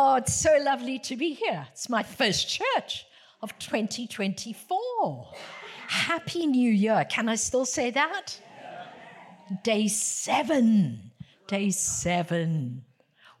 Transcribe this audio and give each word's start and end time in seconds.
Oh, 0.00 0.14
it's 0.14 0.32
so 0.32 0.56
lovely 0.62 1.00
to 1.00 1.16
be 1.16 1.34
here. 1.34 1.66
It's 1.72 1.88
my 1.88 2.04
first 2.04 2.48
church 2.48 3.04
of 3.42 3.58
2024. 3.58 5.32
Happy 5.88 6.46
New 6.46 6.70
Year. 6.70 7.04
Can 7.10 7.28
I 7.28 7.34
still 7.34 7.64
say 7.64 7.90
that? 7.90 8.40
Day 9.64 9.88
seven. 9.88 11.10
Day 11.48 11.70
seven. 11.70 12.84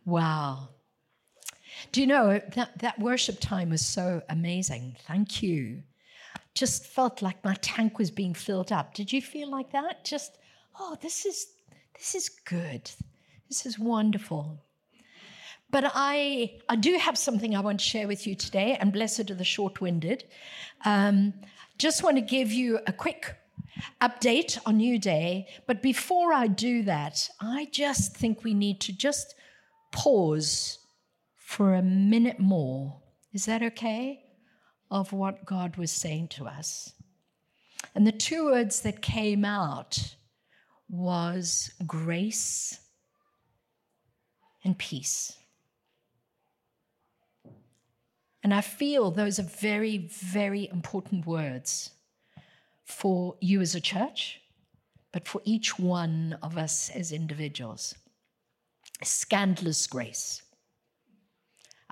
Wow. 0.04 0.70
Do 1.92 2.00
you 2.00 2.08
know 2.08 2.40
that, 2.56 2.76
that 2.80 2.98
worship 2.98 3.38
time 3.38 3.70
was 3.70 3.86
so 3.86 4.20
amazing? 4.28 4.96
Thank 5.06 5.44
you. 5.44 5.84
Just 6.54 6.86
felt 6.86 7.22
like 7.22 7.44
my 7.44 7.54
tank 7.60 8.00
was 8.00 8.10
being 8.10 8.34
filled 8.34 8.72
up. 8.72 8.94
Did 8.94 9.12
you 9.12 9.22
feel 9.22 9.48
like 9.48 9.70
that? 9.70 10.04
Just, 10.04 10.38
oh, 10.76 10.96
this 11.00 11.24
is 11.24 11.46
this 11.96 12.16
is 12.16 12.28
good. 12.28 12.90
This 13.48 13.64
is 13.64 13.78
wonderful. 13.78 14.64
But 15.70 15.90
I, 15.94 16.58
I 16.68 16.76
do 16.76 16.96
have 16.96 17.18
something 17.18 17.54
I 17.54 17.60
want 17.60 17.80
to 17.80 17.84
share 17.84 18.08
with 18.08 18.26
you 18.26 18.34
today, 18.34 18.76
and 18.80 18.92
blessed 18.92 19.30
are 19.30 19.34
the 19.34 19.44
short 19.44 19.80
winded. 19.80 20.24
Um, 20.84 21.34
just 21.76 22.02
want 22.02 22.16
to 22.16 22.22
give 22.22 22.50
you 22.50 22.78
a 22.86 22.92
quick 22.92 23.36
update 24.00 24.58
on 24.66 24.78
New 24.78 24.98
Day. 24.98 25.46
But 25.66 25.82
before 25.82 26.32
I 26.32 26.46
do 26.46 26.82
that, 26.84 27.28
I 27.40 27.68
just 27.70 28.16
think 28.16 28.44
we 28.44 28.54
need 28.54 28.80
to 28.82 28.92
just 28.92 29.34
pause 29.92 30.78
for 31.36 31.74
a 31.74 31.82
minute 31.82 32.40
more. 32.40 33.00
Is 33.32 33.44
that 33.46 33.62
okay? 33.62 34.22
Of 34.90 35.12
what 35.12 35.44
God 35.44 35.76
was 35.76 35.92
saying 35.92 36.28
to 36.28 36.46
us. 36.46 36.92
And 37.94 38.06
the 38.06 38.12
two 38.12 38.46
words 38.46 38.80
that 38.80 39.02
came 39.02 39.44
out 39.44 40.14
was 40.88 41.70
grace 41.86 42.80
and 44.64 44.78
peace. 44.78 45.37
And 48.42 48.54
I 48.54 48.60
feel 48.60 49.10
those 49.10 49.38
are 49.38 49.44
very, 49.44 49.98
very 49.98 50.68
important 50.68 51.26
words 51.26 51.90
for 52.84 53.36
you 53.40 53.60
as 53.60 53.74
a 53.74 53.80
church, 53.80 54.40
but 55.12 55.26
for 55.26 55.42
each 55.44 55.78
one 55.78 56.38
of 56.42 56.56
us 56.56 56.90
as 56.90 57.12
individuals. 57.12 57.94
Scandalous 59.02 59.86
grace, 59.86 60.42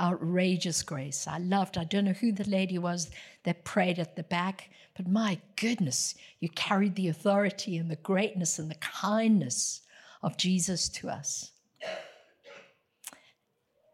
outrageous 0.00 0.82
grace. 0.82 1.26
I 1.26 1.38
loved, 1.38 1.78
I 1.78 1.84
don't 1.84 2.04
know 2.04 2.12
who 2.12 2.32
the 2.32 2.48
lady 2.48 2.78
was 2.78 3.10
that 3.44 3.64
prayed 3.64 3.98
at 3.98 4.16
the 4.16 4.22
back, 4.22 4.70
but 4.96 5.08
my 5.08 5.38
goodness, 5.56 6.14
you 6.40 6.48
carried 6.50 6.94
the 6.94 7.08
authority 7.08 7.76
and 7.76 7.90
the 7.90 7.96
greatness 7.96 8.58
and 8.58 8.70
the 8.70 8.76
kindness 8.76 9.82
of 10.22 10.36
Jesus 10.36 10.88
to 10.90 11.08
us. 11.08 11.50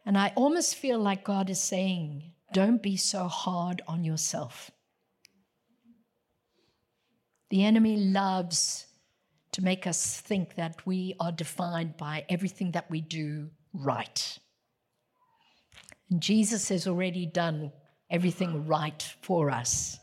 And 0.04 0.18
I 0.18 0.32
almost 0.34 0.76
feel 0.76 0.98
like 0.98 1.24
God 1.24 1.50
is 1.50 1.60
saying, 1.60 2.32
don't 2.52 2.82
be 2.82 2.96
so 2.96 3.28
hard 3.28 3.82
on 3.88 4.04
yourself. 4.04 4.70
The 7.50 7.64
enemy 7.64 7.96
loves 7.96 8.86
to 9.52 9.62
make 9.62 9.86
us 9.86 10.20
think 10.20 10.54
that 10.54 10.86
we 10.86 11.14
are 11.20 11.32
defined 11.32 11.96
by 11.96 12.24
everything 12.28 12.72
that 12.72 12.90
we 12.90 13.00
do 13.00 13.50
right. 13.74 14.38
And 16.10 16.20
Jesus 16.20 16.68
has 16.70 16.86
already 16.86 17.26
done 17.26 17.72
everything 18.10 18.66
right 18.66 19.02
for 19.20 19.50
us. 19.50 19.98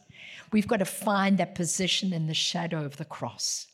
We've 0.51 0.67
got 0.67 0.77
to 0.77 0.85
find 0.85 1.37
that 1.37 1.55
position 1.55 2.13
in 2.13 2.27
the 2.27 2.33
shadow 2.33 2.83
of 2.83 2.97
the 2.97 3.05
cross. 3.05 3.67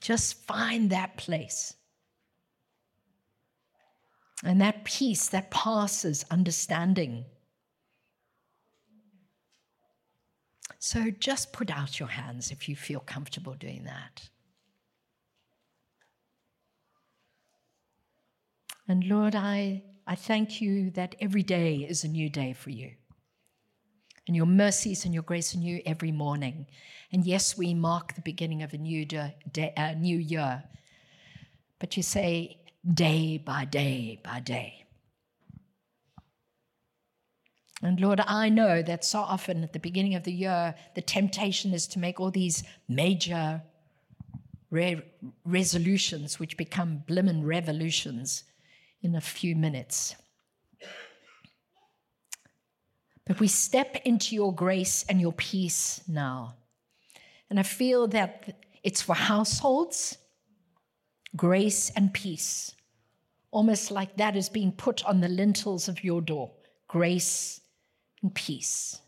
Just 0.00 0.46
find 0.46 0.90
that 0.90 1.16
place. 1.16 1.74
And 4.44 4.60
that 4.60 4.84
peace 4.84 5.28
that 5.28 5.50
passes 5.50 6.24
understanding. 6.30 7.24
So 10.78 11.10
just 11.18 11.54
put 11.54 11.70
out 11.70 11.98
your 11.98 12.10
hands 12.10 12.50
if 12.50 12.68
you 12.68 12.76
feel 12.76 13.00
comfortable 13.00 13.54
doing 13.54 13.84
that. 13.84 14.28
And 18.86 19.04
Lord, 19.04 19.34
I, 19.34 19.82
I 20.06 20.14
thank 20.14 20.60
you 20.60 20.90
that 20.90 21.14
every 21.20 21.42
day 21.42 21.76
is 21.76 22.04
a 22.04 22.08
new 22.08 22.28
day 22.28 22.52
for 22.52 22.68
you. 22.68 22.90
And 24.26 24.36
your 24.36 24.46
mercies 24.46 25.06
and 25.06 25.14
your 25.14 25.22
grace 25.22 25.54
are 25.54 25.58
new 25.58 25.80
every 25.86 26.12
morning. 26.12 26.66
And 27.12 27.24
yes, 27.26 27.56
we 27.56 27.72
mark 27.72 28.14
the 28.14 28.20
beginning 28.20 28.62
of 28.62 28.74
a 28.74 28.78
new, 28.78 29.06
day, 29.06 29.72
uh, 29.76 29.94
new 29.94 30.18
year. 30.18 30.64
But 31.78 31.96
you 31.96 32.02
say, 32.02 32.63
day 32.92 33.38
by 33.38 33.64
day 33.64 34.20
by 34.22 34.40
day. 34.40 34.84
And 37.82 38.00
Lord, 38.00 38.20
I 38.26 38.48
know 38.48 38.82
that 38.82 39.04
so 39.04 39.20
often 39.20 39.62
at 39.62 39.72
the 39.72 39.78
beginning 39.78 40.14
of 40.14 40.24
the 40.24 40.32
year, 40.32 40.74
the 40.94 41.02
temptation 41.02 41.74
is 41.74 41.86
to 41.88 41.98
make 41.98 42.18
all 42.18 42.30
these 42.30 42.64
major 42.88 43.62
re- 44.70 45.02
resolutions, 45.44 46.38
which 46.38 46.56
become 46.56 47.04
blimmin' 47.06 47.44
revolutions 47.44 48.44
in 49.02 49.14
a 49.14 49.20
few 49.20 49.54
minutes. 49.54 50.16
But 53.26 53.40
we 53.40 53.48
step 53.48 53.96
into 54.04 54.34
your 54.34 54.54
grace 54.54 55.04
and 55.08 55.20
your 55.20 55.32
peace 55.32 56.00
now. 56.08 56.54
And 57.50 57.58
I 57.58 57.62
feel 57.62 58.06
that 58.08 58.62
it's 58.82 59.02
for 59.02 59.14
households, 59.14 60.16
grace 61.36 61.90
and 61.90 62.12
peace. 62.12 62.74
Almost 63.50 63.90
like 63.90 64.16
that 64.16 64.36
is 64.36 64.48
being 64.48 64.72
put 64.72 65.04
on 65.04 65.20
the 65.20 65.28
lintels 65.28 65.88
of 65.88 66.04
your 66.04 66.20
door 66.20 66.50
grace 66.88 67.60
and 68.22 68.34
peace. 68.34 69.00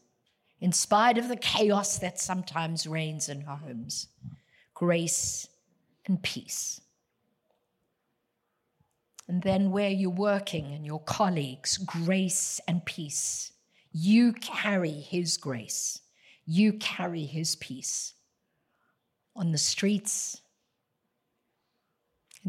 In 0.61 0.73
spite 0.73 1.19
of 1.19 1.29
the 1.29 1.37
chaos 1.37 1.99
that 1.99 2.19
sometimes 2.19 2.87
reigns 2.87 3.29
in 3.29 3.45
our 3.47 3.57
homes, 3.57 4.09
grace 4.75 5.47
and 6.07 6.21
peace. 6.23 6.81
And 9.29 9.43
then 9.43 9.71
where 9.71 9.91
you're 9.91 10.11
working 10.11 10.73
and 10.73 10.87
your 10.87 11.01
colleagues, 11.01 11.79
grace 11.79 12.61
and 12.67 12.85
peace. 12.85 13.53
You 13.93 14.33
carry 14.35 14.91
His 14.91 15.37
grace, 15.37 16.01
you 16.45 16.75
carry 16.75 17.25
His 17.25 17.57
peace 17.57 18.15
on 19.35 19.53
the 19.53 19.59
streets, 19.59 20.41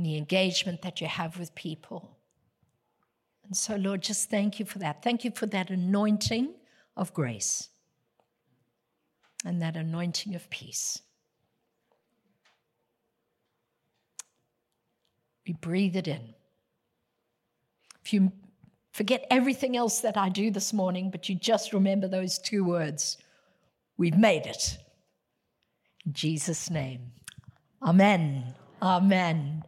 the 0.03 0.18
engagement 0.18 0.81
that 0.84 1.02
you 1.02 1.08
have 1.08 1.40
with 1.40 1.56
people. 1.56 2.18
And 3.46 3.56
so, 3.56 3.75
Lord, 3.75 4.02
just 4.02 4.30
thank 4.30 4.59
you 4.59 4.66
for 4.66 4.80
that. 4.80 5.02
Thank 5.02 5.24
you 5.24 5.31
for 5.31 5.46
that 5.47 5.69
anointing 5.69 6.53
of 6.96 7.13
grace 7.13 7.69
and 9.46 9.62
that 9.62 9.78
anointing 9.78 10.35
of 10.35 10.50
peace. 10.50 11.02
We 15.47 15.53
breathe 15.53 15.96
it 15.96 16.08
in. 16.08 16.34
If 18.03 18.12
you 18.14 18.31
forget 18.91 19.25
everything 19.31 19.78
else 19.78 20.02
that 20.02 20.18
I 20.18 20.29
do 20.29 20.52
this 20.52 20.74
morning, 20.74 21.09
but 21.09 21.29
you 21.29 21.35
just 21.35 21.72
remember 21.72 22.08
those 22.08 22.38
two 22.38 22.66
words, 22.66 23.18
we've 23.97 24.18
made 24.18 24.46
it. 24.46 24.78
In 26.06 26.14
Jesus' 26.14 26.69
name. 26.69 27.12
Amen. 27.81 28.56
Amen. 28.81 29.64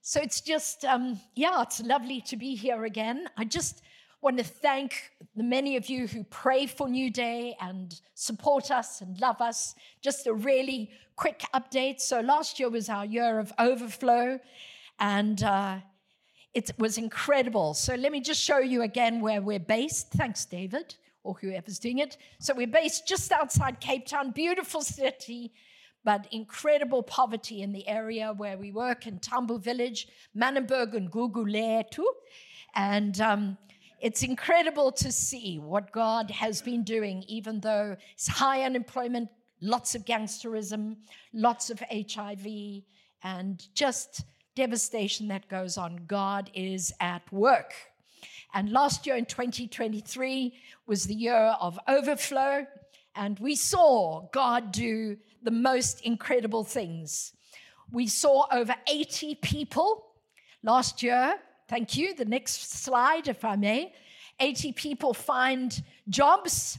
So 0.00 0.20
it's 0.22 0.40
just, 0.40 0.84
um, 0.84 1.20
yeah, 1.34 1.60
it's 1.60 1.82
lovely 1.82 2.22
to 2.22 2.36
be 2.36 2.54
here 2.54 2.84
again. 2.84 3.28
I 3.36 3.44
just 3.44 3.82
want 4.22 4.38
to 4.38 4.44
thank 4.44 5.12
the 5.36 5.42
many 5.42 5.76
of 5.76 5.88
you 5.88 6.06
who 6.06 6.24
pray 6.24 6.66
for 6.66 6.88
New 6.88 7.10
Day 7.10 7.56
and 7.60 8.00
support 8.14 8.70
us 8.70 9.00
and 9.00 9.20
love 9.20 9.40
us. 9.40 9.74
Just 10.00 10.26
a 10.26 10.32
really 10.32 10.90
quick 11.16 11.44
update. 11.54 12.00
So 12.00 12.20
last 12.20 12.58
year 12.58 12.70
was 12.70 12.88
our 12.88 13.04
year 13.04 13.38
of 13.38 13.52
overflow, 13.58 14.40
and 14.98 15.42
uh, 15.42 15.76
it 16.54 16.70
was 16.78 16.96
incredible. 16.98 17.74
So 17.74 17.94
let 17.94 18.10
me 18.10 18.20
just 18.20 18.40
show 18.40 18.58
you 18.58 18.82
again 18.82 19.20
where 19.20 19.42
we're 19.42 19.58
based. 19.60 20.10
Thanks, 20.12 20.44
David, 20.46 20.94
or 21.22 21.34
whoever's 21.34 21.78
doing 21.78 21.98
it. 21.98 22.16
So 22.40 22.54
we're 22.54 22.66
based 22.66 23.06
just 23.06 23.30
outside 23.30 23.78
Cape 23.80 24.06
Town, 24.06 24.30
beautiful 24.30 24.80
city 24.80 25.52
but 26.04 26.26
incredible 26.30 27.02
poverty 27.02 27.62
in 27.62 27.72
the 27.72 27.86
area 27.88 28.32
where 28.36 28.56
we 28.56 28.72
work 28.72 29.06
in 29.06 29.18
Tambo 29.18 29.58
Village, 29.58 30.08
Manenberg 30.36 30.94
and 30.94 31.10
Guguletu. 31.10 32.04
And 32.74 33.20
um, 33.20 33.58
it's 34.00 34.22
incredible 34.22 34.92
to 34.92 35.10
see 35.10 35.58
what 35.58 35.92
God 35.92 36.30
has 36.30 36.62
been 36.62 36.84
doing, 36.84 37.24
even 37.26 37.60
though 37.60 37.96
it's 38.12 38.28
high 38.28 38.62
unemployment, 38.62 39.28
lots 39.60 39.94
of 39.94 40.04
gangsterism, 40.04 40.96
lots 41.32 41.68
of 41.70 41.82
HIV, 41.90 42.82
and 43.24 43.66
just 43.74 44.24
devastation 44.54 45.28
that 45.28 45.48
goes 45.48 45.76
on. 45.76 46.04
God 46.06 46.50
is 46.54 46.92
at 47.00 47.30
work. 47.32 47.74
And 48.54 48.70
last 48.70 49.06
year 49.06 49.16
in 49.16 49.26
2023 49.26 50.54
was 50.86 51.04
the 51.04 51.14
year 51.14 51.56
of 51.60 51.78
overflow, 51.88 52.66
and 53.14 53.38
we 53.40 53.56
saw 53.56 54.28
God 54.32 54.72
do 54.72 55.16
the 55.48 55.54
most 55.54 56.02
incredible 56.02 56.62
things. 56.62 57.32
We 57.90 58.06
saw 58.06 58.46
over 58.52 58.74
80 58.86 59.36
people 59.36 60.04
last 60.62 61.02
year 61.02 61.38
thank 61.68 61.96
you. 61.96 62.14
The 62.14 62.24
next 62.24 62.82
slide, 62.82 63.28
if 63.28 63.44
I 63.44 63.56
may. 63.56 63.92
80 64.40 64.72
people 64.72 65.14
find 65.14 65.82
jobs, 66.08 66.78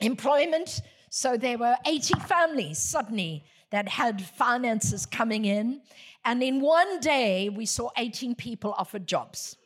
employment. 0.00 0.80
So 1.10 1.36
there 1.36 1.58
were 1.58 1.76
80 1.86 2.14
families 2.20 2.78
suddenly 2.78 3.44
that 3.70 3.88
had 3.88 4.22
finances 4.22 5.06
coming 5.06 5.44
in. 5.44 5.82
And 6.24 6.42
in 6.42 6.60
one 6.60 7.00
day, 7.00 7.48
we 7.48 7.66
saw 7.66 7.90
18 7.96 8.34
people 8.34 8.74
offered 8.78 9.06
jobs. 9.06 9.56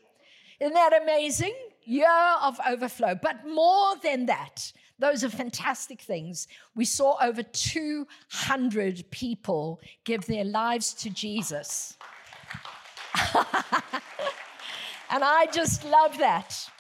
Isn't 0.61 0.75
that 0.75 1.01
amazing? 1.03 1.55
Year 1.85 2.37
of 2.43 2.59
overflow. 2.69 3.15
But 3.21 3.47
more 3.47 3.97
than 4.03 4.27
that, 4.27 4.73
those 4.99 5.23
are 5.25 5.29
fantastic 5.29 6.01
things. 6.01 6.49
We 6.75 6.85
saw 6.85 7.17
over 7.23 7.43
200 7.43 9.11
people 9.11 9.81
give 10.05 10.27
their 10.27 10.45
lives 10.45 10.95
to 10.95 11.11
Jesus. 11.11 11.97
and 15.11 15.23
I 15.23 15.47
just 15.53 15.85
love 15.85 16.17
that. 16.19 16.71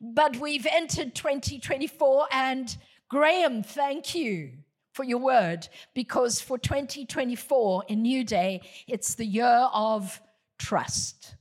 But 0.00 0.36
we've 0.36 0.66
entered 0.66 1.14
2024, 1.14 2.28
and 2.32 2.76
Graham, 3.08 3.62
thank 3.62 4.14
you 4.14 4.52
for 4.92 5.04
your 5.04 5.18
word, 5.18 5.68
because 5.94 6.40
for 6.40 6.56
2024 6.56 7.84
in 7.88 8.02
New 8.02 8.24
Day, 8.24 8.62
it's 8.86 9.16
the 9.16 9.26
year 9.26 9.68
of 9.72 10.20
trust. 10.58 11.34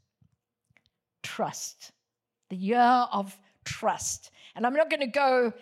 Trust. 1.23 1.91
The 2.49 2.55
year 2.55 3.05
of 3.11 3.37
trust. 3.63 4.31
And 4.55 4.65
I'm 4.65 4.73
not 4.73 4.89
going 4.89 5.01
to 5.01 5.07
go 5.07 5.53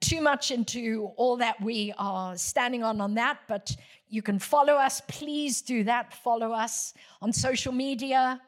too 0.00 0.20
much 0.20 0.50
into 0.50 1.10
all 1.16 1.36
that 1.38 1.60
we 1.60 1.92
are 1.98 2.36
standing 2.36 2.82
on 2.82 3.00
on 3.00 3.14
that, 3.14 3.38
but 3.48 3.74
you 4.08 4.22
can 4.22 4.38
follow 4.38 4.74
us. 4.74 5.00
Please 5.08 5.62
do 5.62 5.84
that. 5.84 6.14
Follow 6.14 6.52
us 6.52 6.94
on 7.20 7.32
social 7.32 7.72
media 7.72 8.40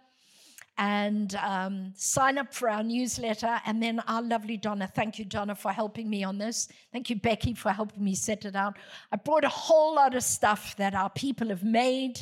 and 0.79 1.35
um, 1.37 1.93
sign 1.97 2.39
up 2.39 2.55
for 2.55 2.71
our 2.71 2.85
newsletter. 2.85 3.61
And 3.67 3.83
then 3.83 4.01
our 4.07 4.23
lovely 4.23 4.57
Donna, 4.57 4.87
thank 4.87 5.19
you, 5.19 5.25
Donna, 5.25 5.57
for 5.57 5.73
helping 5.73 6.09
me 6.09 6.23
on 6.23 6.39
this. 6.39 6.69
Thank 6.93 7.11
you, 7.11 7.17
Becky, 7.17 7.55
for 7.55 7.73
helping 7.73 8.05
me 8.05 8.15
set 8.15 8.45
it 8.45 8.55
out. 8.55 8.77
I 9.11 9.17
brought 9.17 9.45
a 9.45 9.49
whole 9.49 9.97
lot 9.97 10.15
of 10.15 10.23
stuff 10.23 10.77
that 10.77 10.95
our 10.95 11.11
people 11.11 11.49
have 11.49 11.65
made. 11.65 12.21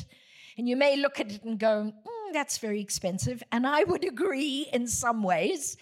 And 0.57 0.67
you 0.67 0.75
may 0.75 0.97
look 0.97 1.19
at 1.19 1.31
it 1.31 1.43
and 1.43 1.59
go, 1.59 1.93
mm, 1.93 2.33
that's 2.33 2.57
very 2.57 2.81
expensive. 2.81 3.43
And 3.51 3.67
I 3.67 3.83
would 3.83 4.03
agree 4.03 4.67
in 4.73 4.87
some 4.87 5.21
ways, 5.21 5.77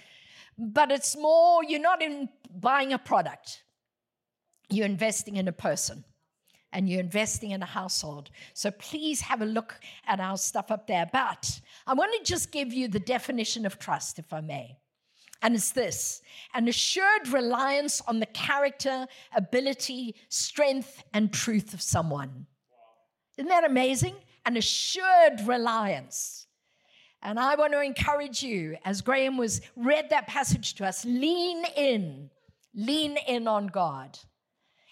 but 0.57 0.91
it's 0.91 1.15
more, 1.15 1.63
you're 1.63 1.79
not 1.79 2.01
in 2.01 2.27
buying 2.59 2.93
a 2.93 2.97
product, 2.97 3.63
you're 4.69 4.85
investing 4.85 5.35
in 5.35 5.47
a 5.47 5.51
person 5.51 6.03
and 6.71 6.89
you're 6.89 6.99
investing 6.99 7.51
in 7.51 7.61
a 7.61 7.65
household. 7.65 8.29
So 8.53 8.69
please 8.71 9.21
have 9.21 9.41
a 9.41 9.45
look 9.45 9.79
at 10.07 10.19
our 10.19 10.37
stuff 10.37 10.71
up 10.71 10.87
there. 10.87 11.09
But 11.11 11.61
I 11.87 11.93
want 11.93 12.13
to 12.13 12.23
just 12.23 12.51
give 12.51 12.73
you 12.73 12.87
the 12.87 12.99
definition 12.99 13.65
of 13.65 13.79
trust, 13.79 14.19
if 14.19 14.33
I 14.33 14.41
may. 14.41 14.77
And 15.41 15.55
it's 15.55 15.71
this 15.71 16.21
an 16.53 16.67
assured 16.67 17.27
reliance 17.29 18.01
on 18.07 18.19
the 18.19 18.25
character, 18.27 19.07
ability, 19.35 20.15
strength, 20.29 21.03
and 21.13 21.31
truth 21.31 21.73
of 21.73 21.81
someone. 21.81 22.45
Isn't 23.37 23.49
that 23.49 23.63
amazing? 23.63 24.15
An 24.45 24.57
assured 24.57 25.41
reliance. 25.45 26.47
And 27.21 27.39
I 27.39 27.55
want 27.55 27.73
to 27.73 27.81
encourage 27.81 28.43
you, 28.43 28.77
as 28.85 29.01
Graham 29.01 29.37
was 29.37 29.61
read 29.75 30.09
that 30.09 30.27
passage 30.27 30.75
to 30.75 30.85
us, 30.85 31.05
lean 31.05 31.63
in, 31.75 32.29
lean 32.75 33.17
in 33.27 33.47
on 33.47 33.67
God 33.67 34.19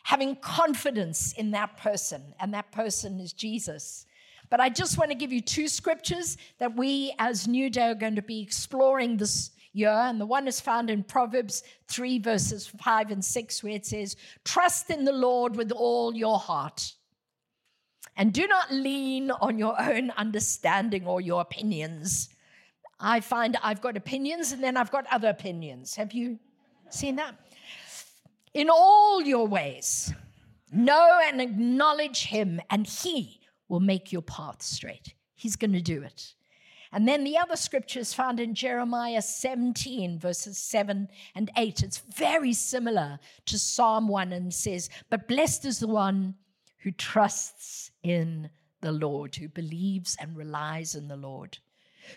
having 0.04 0.36
confidence 0.36 1.34
in 1.34 1.52
that 1.52 1.78
person, 1.78 2.22
and 2.40 2.54
that 2.54 2.72
person 2.72 3.20
is 3.20 3.34
Jesus. 3.34 4.06
But 4.50 4.60
I 4.60 4.70
just 4.70 4.98
want 4.98 5.10
to 5.12 5.16
give 5.16 5.32
you 5.32 5.42
two 5.42 5.68
scriptures 5.68 6.38
that 6.60 6.76
we 6.76 7.16
as 7.18 7.48
New 7.48 7.70
Day 7.70 7.90
are 7.90 7.96
going 7.96 8.18
to 8.18 8.22
be 8.22 8.42
exploring 8.42 9.18
this 9.18 9.52
year. 9.72 9.90
And 9.90 10.22
the 10.22 10.26
one 10.26 10.48
is 10.48 10.60
found 10.60 10.90
in 10.90 11.04
Proverbs 11.04 11.64
3, 11.88 12.20
verses 12.20 12.68
5 12.68 13.12
and 13.12 13.24
6, 13.26 13.64
where 13.64 13.74
it 13.74 13.86
says, 13.86 14.16
Trust 14.44 14.90
in 14.90 15.06
the 15.06 15.14
Lord 15.14 15.56
with 15.56 15.72
all 15.72 16.14
your 16.14 16.38
heart. 16.38 16.94
And 18.16 18.32
do 18.32 18.46
not 18.46 18.72
lean 18.72 19.32
on 19.32 19.58
your 19.58 19.82
own 19.82 20.12
understanding 20.12 21.08
or 21.08 21.20
your 21.20 21.42
opinions. 21.42 22.30
I 23.00 23.22
find 23.22 23.58
I've 23.64 23.82
got 23.82 23.98
opinions 23.98 24.52
and 24.52 24.64
then 24.64 24.78
I've 24.78 24.92
got 24.92 25.08
other 25.12 25.30
opinions. 25.30 25.96
Have 25.96 26.14
you 26.14 26.38
seen 26.90 27.16
that? 27.16 27.34
In 28.54 28.70
all 28.70 29.22
your 29.22 29.48
ways. 29.48 30.14
Know 30.72 31.20
and 31.24 31.40
acknowledge 31.42 32.24
him, 32.26 32.60
and 32.70 32.88
he 32.88 33.40
will 33.68 33.80
make 33.80 34.12
your 34.12 34.22
path 34.22 34.62
straight. 34.62 35.14
He's 35.36 35.56
going 35.56 35.74
to 35.74 35.82
do 35.82 36.02
it. 36.02 36.34
And 36.92 37.08
then 37.08 37.24
the 37.24 37.38
other 37.38 37.56
scripture 37.56 38.00
is 38.00 38.14
found 38.14 38.40
in 38.40 38.54
Jeremiah 38.54 39.22
17, 39.22 40.20
verses 40.20 40.60
7 40.60 41.08
and 41.34 41.52
8. 41.58 41.82
It's 41.82 41.98
very 42.16 42.54
similar 42.54 43.20
to 43.48 43.58
Psalm 43.58 44.08
1 44.08 44.32
and 44.32 44.54
says, 44.54 44.90
But 45.10 45.28
blessed 45.28 45.66
is 45.66 45.80
the 45.80 45.88
one 45.88 46.36
who 46.80 46.92
trusts 46.92 47.90
in 48.04 48.50
the 48.82 48.92
Lord, 48.92 49.36
who 49.36 49.50
believes 49.50 50.16
and 50.20 50.38
relies 50.38 50.94
in 50.94 51.08
the 51.08 51.16
Lord, 51.16 51.58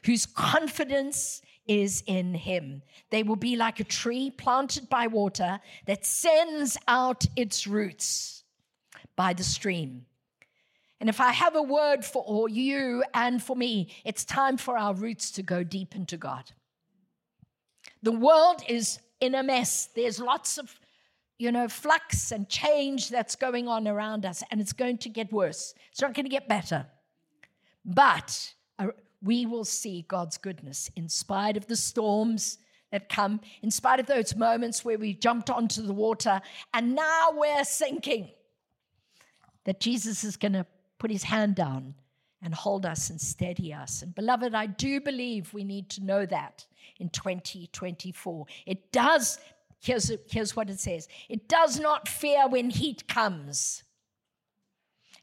whose 0.04 0.26
confidence 0.26 1.40
is 1.66 2.02
in 2.06 2.34
him. 2.34 2.82
They 3.10 3.22
will 3.22 3.36
be 3.36 3.56
like 3.56 3.80
a 3.80 3.84
tree 3.84 4.30
planted 4.30 4.88
by 4.88 5.06
water 5.06 5.60
that 5.86 6.06
sends 6.06 6.76
out 6.88 7.26
its 7.36 7.66
roots 7.66 8.44
by 9.16 9.32
the 9.32 9.44
stream. 9.44 10.06
And 11.00 11.08
if 11.08 11.20
I 11.20 11.32
have 11.32 11.56
a 11.56 11.62
word 11.62 12.04
for 12.04 12.22
all 12.22 12.48
you 12.48 13.04
and 13.12 13.42
for 13.42 13.54
me, 13.54 13.88
it's 14.04 14.24
time 14.24 14.56
for 14.56 14.78
our 14.78 14.94
roots 14.94 15.30
to 15.32 15.42
go 15.42 15.62
deep 15.62 15.94
into 15.94 16.16
God. 16.16 16.52
The 18.02 18.12
world 18.12 18.62
is 18.68 18.98
in 19.20 19.34
a 19.34 19.42
mess. 19.42 19.88
There's 19.94 20.18
lots 20.18 20.58
of, 20.58 20.78
you 21.38 21.52
know, 21.52 21.68
flux 21.68 22.32
and 22.32 22.48
change 22.48 23.10
that's 23.10 23.36
going 23.36 23.68
on 23.68 23.86
around 23.86 24.24
us, 24.24 24.42
and 24.50 24.60
it's 24.60 24.72
going 24.72 24.98
to 24.98 25.08
get 25.08 25.32
worse. 25.32 25.74
It's 25.90 26.00
not 26.00 26.14
going 26.14 26.24
to 26.24 26.30
get 26.30 26.48
better. 26.48 26.86
But 27.84 28.54
we 29.22 29.46
will 29.46 29.64
see 29.64 30.04
God's 30.08 30.38
goodness 30.38 30.90
in 30.96 31.08
spite 31.08 31.56
of 31.56 31.66
the 31.66 31.76
storms 31.76 32.58
that 32.92 33.08
come, 33.08 33.40
in 33.62 33.70
spite 33.70 34.00
of 34.00 34.06
those 34.06 34.36
moments 34.36 34.84
where 34.84 34.98
we 34.98 35.14
jumped 35.14 35.50
onto 35.50 35.82
the 35.82 35.92
water 35.92 36.40
and 36.72 36.94
now 36.94 37.30
we're 37.32 37.64
sinking. 37.64 38.30
That 39.64 39.80
Jesus 39.80 40.22
is 40.22 40.36
going 40.36 40.52
to 40.52 40.66
put 40.98 41.10
his 41.10 41.24
hand 41.24 41.56
down 41.56 41.94
and 42.42 42.54
hold 42.54 42.86
us 42.86 43.10
and 43.10 43.20
steady 43.20 43.74
us. 43.74 44.02
And 44.02 44.14
beloved, 44.14 44.54
I 44.54 44.66
do 44.66 45.00
believe 45.00 45.52
we 45.52 45.64
need 45.64 45.90
to 45.90 46.04
know 46.04 46.24
that 46.26 46.64
in 47.00 47.08
2024. 47.08 48.46
It 48.66 48.92
does, 48.92 49.40
here's, 49.80 50.12
here's 50.30 50.54
what 50.54 50.70
it 50.70 50.78
says 50.78 51.08
it 51.28 51.48
does 51.48 51.80
not 51.80 52.08
fear 52.08 52.48
when 52.48 52.70
heat 52.70 53.08
comes 53.08 53.82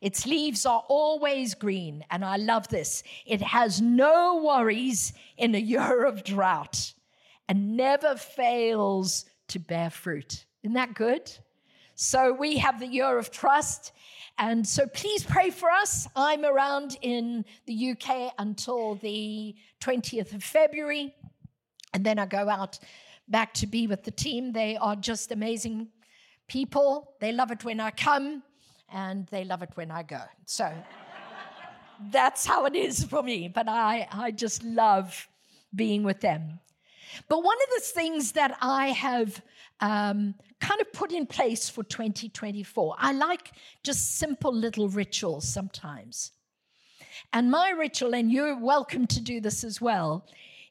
its 0.03 0.25
leaves 0.25 0.65
are 0.65 0.83
always 0.89 1.53
green, 1.55 2.03
and 2.11 2.25
I 2.25 2.35
love 2.35 2.67
this. 2.67 3.03
It 3.25 3.41
has 3.41 3.79
no 3.79 4.43
worries 4.43 5.13
in 5.37 5.55
a 5.55 5.57
year 5.73 6.03
of 6.03 6.25
drought 6.25 6.91
and 7.47 7.77
never 7.77 8.17
fails 8.17 9.23
to 9.47 9.59
bear 9.59 9.89
fruit. 9.89 10.43
Isn't 10.61 10.73
that 10.73 10.93
good? 10.93 11.31
So 11.95 12.33
we 12.33 12.57
have 12.57 12.81
the 12.81 12.87
year 12.87 13.17
of 13.17 13.31
trust. 13.31 13.93
And 14.37 14.67
so 14.67 14.87
please 14.87 15.23
pray 15.23 15.51
for 15.51 15.69
us. 15.71 16.05
I'm 16.17 16.43
around 16.43 16.97
in 17.01 17.45
the 17.65 17.91
UK 17.91 18.33
until 18.37 18.95
the 18.95 19.55
20th 19.79 20.33
of 20.33 20.43
February. 20.43 21.15
And 21.93 22.05
then 22.05 22.19
I 22.19 22.25
go 22.25 22.49
out 22.49 22.77
back 23.29 23.53
to 23.53 23.67
be 23.67 23.87
with 23.87 24.03
the 24.03 24.11
team. 24.11 24.51
They 24.51 24.75
are 24.75 24.97
just 24.97 25.31
amazing 25.31 25.87
people. 26.49 27.13
They 27.21 27.31
love 27.31 27.51
it 27.51 27.63
when 27.63 27.79
I 27.79 27.91
come 27.91 28.43
and 28.93 29.25
they 29.27 29.43
love 29.43 29.63
it 29.63 29.71
when 29.73 29.91
I 29.91 30.03
go. 30.03 30.21
So 30.45 30.71
that's 32.11 32.45
how 32.45 32.65
it 32.65 32.75
is 32.75 33.03
for 33.03 33.23
me. 33.23 33.47
But 33.47 33.67
I, 33.67 34.07
I 34.11 34.31
just 34.31 34.63
love 34.63 35.27
being 35.75 36.03
with 36.03 36.21
them. 36.21 36.59
But 37.27 37.43
one 37.43 37.57
of 37.57 37.69
the 37.75 37.81
things 37.81 38.31
that 38.33 38.57
I 38.61 38.87
have 38.87 39.41
um, 39.81 40.35
kind 40.61 40.79
of 40.79 40.93
put 40.93 41.11
in 41.11 41.25
place 41.25 41.69
for 41.69 41.83
2024, 41.83 42.95
I 42.97 43.11
like 43.11 43.51
just 43.83 44.17
simple 44.17 44.53
little 44.53 44.87
rituals 44.87 45.47
sometimes. 45.47 46.31
And 47.33 47.51
my 47.51 47.71
ritual, 47.71 48.13
and 48.15 48.31
you're 48.31 48.57
welcome 48.57 49.07
to 49.07 49.19
do 49.19 49.41
this 49.41 49.63
as 49.63 49.81
well, 49.81 50.25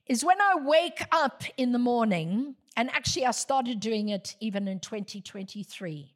is 0.06 0.24
when 0.24 0.40
I 0.40 0.56
wake 0.62 1.02
up 1.12 1.42
in 1.56 1.72
the 1.72 1.78
morning, 1.78 2.56
and 2.76 2.90
actually 2.90 3.26
I 3.26 3.32
started 3.32 3.80
doing 3.80 4.08
it 4.08 4.36
even 4.40 4.66
in 4.68 4.80
2023. 4.80 6.12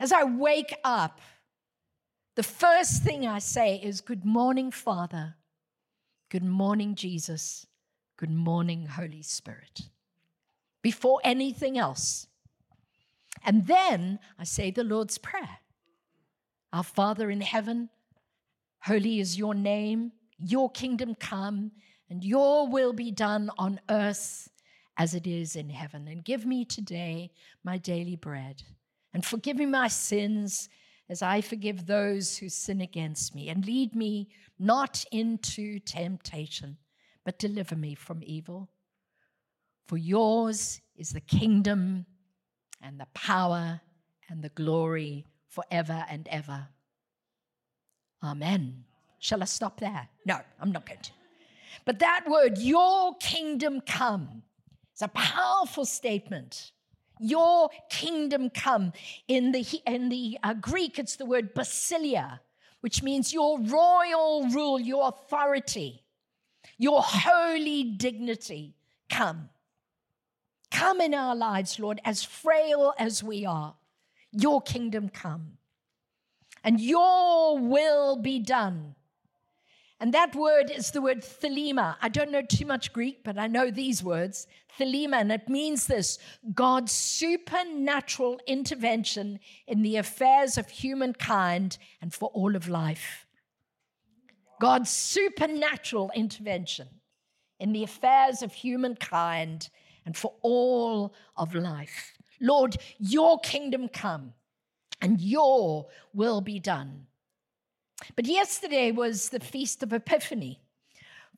As 0.00 0.12
I 0.12 0.24
wake 0.24 0.74
up, 0.84 1.20
the 2.36 2.42
first 2.42 3.02
thing 3.02 3.26
I 3.26 3.40
say 3.40 3.76
is, 3.76 4.00
Good 4.00 4.24
morning, 4.24 4.70
Father. 4.70 5.34
Good 6.30 6.44
morning, 6.44 6.94
Jesus. 6.94 7.66
Good 8.16 8.30
morning, 8.30 8.86
Holy 8.86 9.22
Spirit. 9.22 9.82
Before 10.82 11.20
anything 11.24 11.78
else. 11.78 12.26
And 13.44 13.66
then 13.66 14.18
I 14.38 14.44
say 14.44 14.70
the 14.70 14.84
Lord's 14.84 15.18
Prayer 15.18 15.58
Our 16.72 16.82
Father 16.82 17.30
in 17.30 17.40
heaven, 17.40 17.88
holy 18.82 19.20
is 19.20 19.38
your 19.38 19.54
name, 19.54 20.12
your 20.38 20.70
kingdom 20.70 21.14
come, 21.14 21.72
and 22.10 22.24
your 22.24 22.68
will 22.68 22.92
be 22.92 23.10
done 23.10 23.50
on 23.58 23.80
earth 23.88 24.48
as 24.96 25.14
it 25.14 25.26
is 25.26 25.56
in 25.56 25.70
heaven. 25.70 26.08
And 26.08 26.24
give 26.24 26.44
me 26.44 26.64
today 26.64 27.30
my 27.64 27.78
daily 27.78 28.16
bread, 28.16 28.62
and 29.14 29.24
forgive 29.24 29.56
me 29.56 29.66
my 29.66 29.88
sins 29.88 30.68
as 31.08 31.22
I 31.22 31.40
forgive 31.40 31.86
those 31.86 32.36
who 32.36 32.48
sin 32.48 32.80
against 32.80 33.34
me. 33.34 33.48
And 33.48 33.64
lead 33.64 33.94
me 33.94 34.28
not 34.58 35.04
into 35.10 35.78
temptation, 35.78 36.76
but 37.24 37.38
deliver 37.38 37.76
me 37.76 37.94
from 37.94 38.20
evil. 38.22 38.68
For 39.86 39.96
yours 39.96 40.80
is 40.96 41.10
the 41.10 41.20
kingdom 41.20 42.04
and 42.82 43.00
the 43.00 43.06
power 43.14 43.80
and 44.28 44.42
the 44.42 44.50
glory 44.50 45.24
forever 45.48 46.04
and 46.10 46.28
ever. 46.28 46.68
Amen. 48.22 48.84
Shall 49.18 49.42
I 49.42 49.46
stop 49.46 49.80
there? 49.80 50.08
No, 50.26 50.38
I'm 50.60 50.72
not 50.72 50.86
going 50.86 51.00
to. 51.00 51.10
But 51.84 52.00
that 52.00 52.24
word, 52.28 52.58
your 52.58 53.16
kingdom 53.16 53.80
come, 53.80 54.42
is 54.94 55.02
a 55.02 55.08
powerful 55.08 55.84
statement. 55.84 56.72
Your 57.20 57.70
kingdom 57.90 58.50
come. 58.50 58.92
In 59.26 59.52
the, 59.52 59.64
in 59.86 60.08
the 60.08 60.38
uh, 60.42 60.54
Greek, 60.54 60.98
it's 60.98 61.16
the 61.16 61.26
word 61.26 61.54
basileia, 61.54 62.40
which 62.80 63.02
means 63.02 63.32
your 63.32 63.60
royal 63.60 64.48
rule, 64.48 64.80
your 64.80 65.08
authority, 65.08 66.02
your 66.76 67.02
holy 67.02 67.84
dignity 67.84 68.74
come. 69.10 69.48
Come 70.70 71.00
in 71.00 71.14
our 71.14 71.34
lives, 71.34 71.78
Lord, 71.78 72.00
as 72.04 72.22
frail 72.22 72.94
as 72.98 73.22
we 73.22 73.46
are. 73.46 73.74
Your 74.30 74.60
kingdom 74.60 75.08
come. 75.08 75.58
And 76.62 76.80
your 76.80 77.58
will 77.58 78.16
be 78.16 78.38
done 78.38 78.94
and 80.00 80.14
that 80.14 80.36
word 80.36 80.70
is 80.70 80.92
the 80.92 81.02
word 81.02 81.22
thelema. 81.22 81.96
I 82.00 82.08
don't 82.08 82.30
know 82.30 82.42
too 82.42 82.66
much 82.66 82.92
Greek, 82.92 83.24
but 83.24 83.36
I 83.36 83.48
know 83.48 83.70
these 83.70 84.02
words 84.02 84.46
thelema, 84.78 85.20
and 85.20 85.32
it 85.32 85.48
means 85.48 85.86
this 85.86 86.18
God's 86.54 86.92
supernatural 86.92 88.40
intervention 88.46 89.40
in 89.66 89.82
the 89.82 89.96
affairs 89.96 90.56
of 90.56 90.68
humankind 90.68 91.78
and 92.00 92.14
for 92.14 92.30
all 92.32 92.54
of 92.54 92.68
life. 92.68 93.26
God's 94.60 94.90
supernatural 94.90 96.10
intervention 96.14 96.88
in 97.58 97.72
the 97.72 97.82
affairs 97.82 98.42
of 98.42 98.52
humankind 98.52 99.68
and 100.06 100.16
for 100.16 100.34
all 100.42 101.12
of 101.36 101.54
life. 101.54 102.12
Lord, 102.40 102.76
your 102.98 103.40
kingdom 103.40 103.88
come 103.88 104.32
and 105.00 105.20
your 105.20 105.88
will 106.14 106.40
be 106.40 106.60
done 106.60 107.07
but 108.16 108.26
yesterday 108.26 108.90
was 108.90 109.28
the 109.28 109.40
Feast 109.40 109.82
of 109.82 109.92
Epiphany 109.92 110.60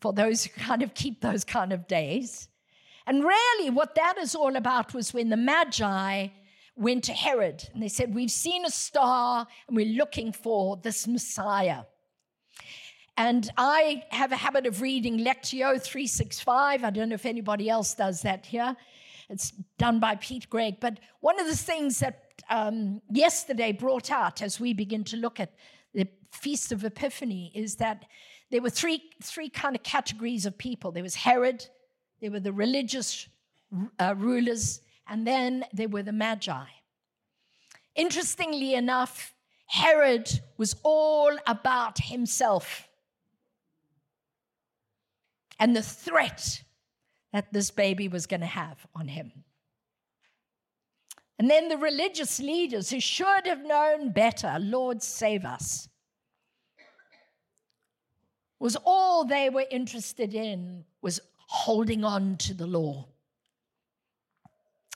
for 0.01 0.13
those 0.13 0.45
who 0.45 0.61
kind 0.61 0.83
of 0.83 0.95
keep 0.95 1.21
those 1.21 1.45
kind 1.45 1.73
of 1.73 1.87
days. 1.87 2.49
And 3.07 3.25
really, 3.25 3.71
what 3.71 3.95
that 3.97 4.19
is 4.19 4.35
all 4.35 4.57
about 4.57 4.95
was 4.95 5.13
when 5.13 5.31
the 5.31 5.37
Magi 5.37 6.29
went 6.77 7.05
to 7.05 7.13
Herod 7.13 7.69
and 7.73 7.83
they 7.83 7.89
said, 7.89 8.15
We've 8.15 8.31
seen 8.31 8.65
a 8.65 8.71
star 8.71 9.47
and 9.69 9.77
we're 9.77 9.97
looking 9.97 10.33
for 10.33 10.77
this 10.77 11.07
Messiah. 11.07 11.83
And 13.17 13.51
I 13.57 14.05
have 14.11 14.33
a 14.33 14.37
habit 14.37 14.67
of 14.67 14.81
reading 14.81 15.19
Lectio 15.19 15.81
365. 15.81 16.85
I 16.85 16.91
don't 16.91 17.11
know 17.11 17.15
if 17.15 17.27
anybody 17.27 17.69
else 17.69 17.95
does 17.95 18.23
that 18.23 18.47
here. 18.47 18.75
It's 19.29 19.51
done 19.77 20.01
by 20.01 20.17
Pete 20.17 20.49
Greig. 20.49 20.81
But 20.81 21.01
one 21.21 21.39
of 21.39 21.47
the 21.47 21.57
things 21.57 21.99
that 21.99 22.31
um, 22.49 23.03
yesterday 23.11 23.73
brought 23.73 24.11
out 24.11 24.41
as 24.41 24.59
we 24.59 24.73
begin 24.73 25.05
to 25.05 25.17
look 25.17 25.39
at 25.39 25.53
Feast 26.31 26.73
of 26.73 26.85
Epiphany 26.85 27.53
is 27.55 27.77
that 27.77 28.05
there 28.51 28.63
were 28.63 28.71
three, 28.71 29.03
three 29.23 29.49
kind 29.49 29.77
of 29.77 29.83
categories 29.83 30.47
of 30.47 30.59
people. 30.59 30.93
There 30.93 31.03
was 31.03 31.15
Herod, 31.15 31.67
there 32.21 32.31
were 32.31 32.41
the 32.41 32.53
religious 32.53 33.29
uh, 33.99 34.15
rulers, 34.17 34.81
and 35.07 35.27
then 35.27 35.65
there 35.73 35.89
were 35.89 36.03
the 36.03 36.13
Magi. 36.13 36.65
Interestingly 37.95 38.75
enough, 38.75 39.35
Herod 39.67 40.29
was 40.57 40.75
all 40.83 41.37
about 41.47 41.99
himself 41.99 42.89
and 45.61 45.77
the 45.77 45.83
threat 45.83 46.65
that 47.33 47.53
this 47.53 47.71
baby 47.71 48.09
was 48.09 48.27
going 48.27 48.41
to 48.41 48.47
have 48.47 48.87
on 48.95 49.07
him. 49.07 49.31
And 51.39 51.49
then 51.49 51.69
the 51.69 51.77
religious 51.77 52.41
leaders 52.41 52.91
who 52.91 52.99
should 52.99 53.47
have 53.47 53.65
known 53.65 54.11
better, 54.11 54.57
Lord, 54.59 55.03
save 55.03 55.45
us, 55.45 55.89
was 58.61 58.77
all 58.85 59.25
they 59.25 59.49
were 59.49 59.65
interested 59.71 60.35
in 60.35 60.85
was 61.03 61.19
holding 61.47 62.05
on 62.05 62.37
to 62.37 62.55
the 62.55 62.67
law. 62.67 63.07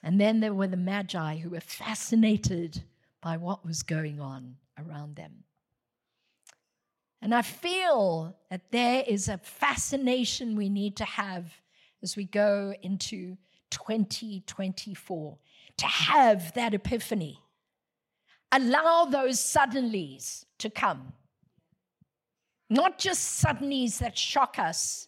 And 0.02 0.20
then 0.20 0.40
there 0.40 0.54
were 0.54 0.66
the 0.66 0.76
Magi 0.76 1.38
who 1.38 1.50
were 1.50 1.60
fascinated 1.60 2.84
by 3.22 3.38
what 3.38 3.64
was 3.64 3.82
going 3.82 4.20
on 4.20 4.56
around 4.78 5.16
them. 5.16 5.44
And 7.22 7.34
I 7.34 7.40
feel 7.40 8.36
that 8.50 8.70
there 8.70 9.02
is 9.06 9.30
a 9.30 9.38
fascination 9.38 10.56
we 10.56 10.68
need 10.68 10.94
to 10.98 11.04
have 11.04 11.50
as 12.02 12.16
we 12.16 12.26
go 12.26 12.74
into 12.82 13.38
2024 13.70 15.38
to 15.78 15.86
have 15.86 16.52
that 16.52 16.74
epiphany. 16.74 17.40
Allow 18.52 19.06
those 19.06 19.40
suddenlies 19.40 20.44
to 20.58 20.68
come. 20.68 21.14
Not 22.74 22.98
just 22.98 23.40
suddenlies 23.40 23.98
that 23.98 24.18
shock 24.18 24.58
us, 24.58 25.06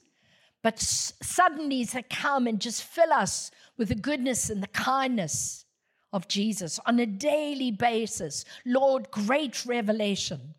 but 0.62 0.76
suddenlies 0.76 1.90
that 1.90 2.08
come 2.08 2.46
and 2.46 2.61
just 2.61 2.85
fill 2.85 3.12
us 3.12 3.50
with 3.76 3.88
the 3.88 3.96
goodness 3.96 4.50
and 4.50 4.62
the 4.62 4.68
kindness 4.68 5.64
of 6.12 6.28
Jesus 6.28 6.78
on 6.87 7.00
a 7.00 7.06
daily 7.06 7.73
basis. 7.73 8.44
Lord, 8.64 9.11
great 9.11 9.66
revelation. 9.66 10.54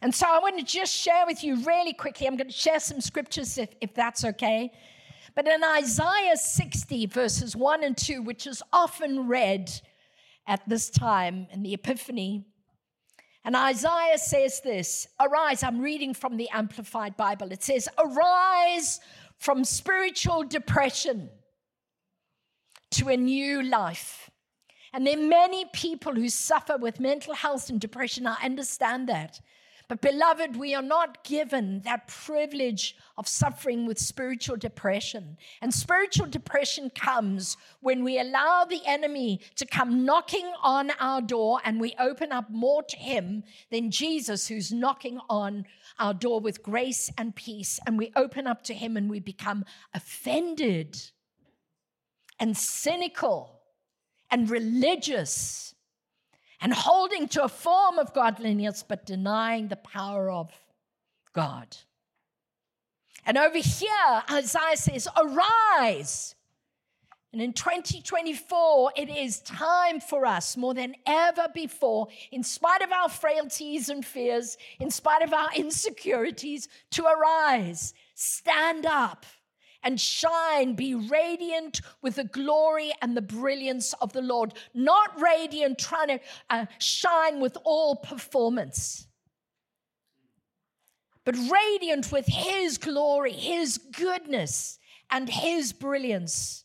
And 0.00 0.14
so 0.14 0.26
I 0.26 0.38
want 0.38 0.58
to 0.58 0.64
just 0.64 0.94
share 0.94 1.26
with 1.26 1.44
you 1.44 1.56
really 1.56 1.92
quickly. 1.92 2.26
I'm 2.26 2.36
going 2.36 2.48
to 2.48 2.54
share 2.54 2.80
some 2.80 3.02
scriptures 3.02 3.58
if, 3.58 3.68
if 3.82 3.92
that's 3.92 4.24
okay. 4.24 4.72
But 5.34 5.46
in 5.46 5.62
Isaiah 5.62 6.38
60, 6.38 7.04
verses 7.04 7.54
1 7.54 7.84
and 7.84 7.94
2, 7.94 8.22
which 8.22 8.46
is 8.46 8.62
often 8.72 9.28
read 9.28 9.70
at 10.46 10.66
this 10.66 10.88
time 10.88 11.48
in 11.50 11.62
the 11.62 11.74
Epiphany, 11.74 12.46
and 13.46 13.54
Isaiah 13.54 14.18
says 14.18 14.60
this 14.60 15.06
Arise, 15.20 15.62
I'm 15.62 15.80
reading 15.80 16.12
from 16.12 16.36
the 16.36 16.50
Amplified 16.50 17.16
Bible. 17.16 17.52
It 17.52 17.62
says, 17.62 17.88
Arise 17.96 18.98
from 19.38 19.64
spiritual 19.64 20.42
depression 20.42 21.30
to 22.90 23.08
a 23.08 23.16
new 23.16 23.62
life. 23.62 24.30
And 24.92 25.06
there 25.06 25.16
are 25.16 25.22
many 25.22 25.64
people 25.72 26.12
who 26.12 26.28
suffer 26.28 26.76
with 26.76 26.98
mental 26.98 27.34
health 27.34 27.70
and 27.70 27.80
depression. 27.80 28.26
I 28.26 28.36
understand 28.42 29.08
that. 29.10 29.40
But, 29.88 30.00
beloved, 30.00 30.56
we 30.56 30.74
are 30.74 30.82
not 30.82 31.22
given 31.22 31.80
that 31.82 32.08
privilege 32.08 32.96
of 33.16 33.28
suffering 33.28 33.86
with 33.86 34.00
spiritual 34.00 34.56
depression. 34.56 35.36
And 35.62 35.72
spiritual 35.72 36.26
depression 36.26 36.90
comes 36.90 37.56
when 37.80 38.02
we 38.02 38.18
allow 38.18 38.64
the 38.64 38.80
enemy 38.84 39.40
to 39.54 39.64
come 39.64 40.04
knocking 40.04 40.50
on 40.60 40.90
our 40.98 41.22
door 41.22 41.60
and 41.64 41.80
we 41.80 41.94
open 42.00 42.32
up 42.32 42.50
more 42.50 42.82
to 42.82 42.96
him 42.96 43.44
than 43.70 43.92
Jesus, 43.92 44.48
who's 44.48 44.72
knocking 44.72 45.20
on 45.30 45.66
our 46.00 46.14
door 46.14 46.40
with 46.40 46.64
grace 46.64 47.08
and 47.16 47.36
peace. 47.36 47.78
And 47.86 47.96
we 47.96 48.10
open 48.16 48.48
up 48.48 48.64
to 48.64 48.74
him 48.74 48.96
and 48.96 49.08
we 49.08 49.20
become 49.20 49.64
offended 49.94 51.00
and 52.40 52.56
cynical 52.56 53.60
and 54.32 54.50
religious 54.50 55.75
and 56.60 56.72
holding 56.72 57.28
to 57.28 57.44
a 57.44 57.48
form 57.48 57.98
of 57.98 58.14
godliness, 58.14 58.82
but 58.82 59.06
denying 59.06 59.68
the 59.68 59.76
power 59.76 60.30
of 60.30 60.50
God. 61.32 61.76
And 63.24 63.36
over 63.36 63.58
here, 63.58 64.22
Isaiah 64.30 64.76
says, 64.76 65.08
Arise. 65.16 66.34
And 67.32 67.42
in 67.42 67.52
2024, 67.52 68.92
it 68.96 69.10
is 69.10 69.40
time 69.40 70.00
for 70.00 70.24
us 70.24 70.56
more 70.56 70.72
than 70.72 70.94
ever 71.06 71.48
before, 71.52 72.08
in 72.32 72.42
spite 72.42 72.80
of 72.80 72.92
our 72.92 73.10
frailties 73.10 73.90
and 73.90 74.02
fears, 74.06 74.56
in 74.80 74.90
spite 74.90 75.22
of 75.22 75.34
our 75.34 75.50
insecurities, 75.54 76.68
to 76.92 77.04
arise, 77.04 77.92
stand 78.14 78.86
up, 78.86 79.26
and 79.86 80.00
shine, 80.00 80.74
be 80.74 80.96
radiant 80.96 81.80
with 82.02 82.16
the 82.16 82.24
glory 82.24 82.90
and 83.00 83.16
the 83.16 83.22
brilliance 83.22 83.92
of 84.00 84.12
the 84.12 84.20
Lord, 84.20 84.52
not 84.74 85.18
radiant 85.20 85.78
trying 85.78 86.08
to 86.08 86.20
uh, 86.50 86.66
shine 86.80 87.40
with 87.40 87.56
all 87.62 87.94
performance, 87.94 89.06
but 91.24 91.36
radiant 91.36 92.10
with 92.10 92.26
His 92.26 92.78
glory, 92.78 93.30
His 93.30 93.78
goodness, 93.78 94.80
and 95.08 95.28
His 95.28 95.72
brilliance. 95.72 96.64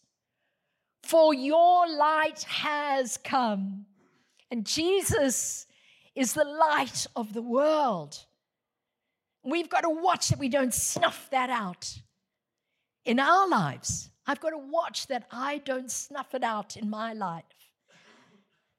For 1.03 1.31
your 1.31 1.87
light 1.95 2.41
has 2.41 3.17
come, 3.17 3.85
and 4.49 4.65
Jesus 4.65 5.67
is 6.15 6.33
the 6.33 6.43
light 6.43 7.05
of 7.15 7.33
the 7.33 7.43
world. 7.43 8.17
We've 9.43 9.69
got 9.69 9.81
to 9.81 9.91
watch 9.91 10.29
that 10.29 10.39
we 10.39 10.49
don't 10.49 10.73
snuff 10.73 11.29
that 11.29 11.51
out 11.51 12.01
in 13.05 13.19
our 13.19 13.47
lives. 13.47 14.09
I've 14.27 14.39
got 14.39 14.51
to 14.51 14.57
watch 14.57 15.07
that 15.07 15.27
I 15.31 15.59
don't 15.59 15.91
snuff 15.91 16.33
it 16.33 16.43
out 16.43 16.77
in 16.77 16.89
my 16.89 17.13
life. 17.13 17.43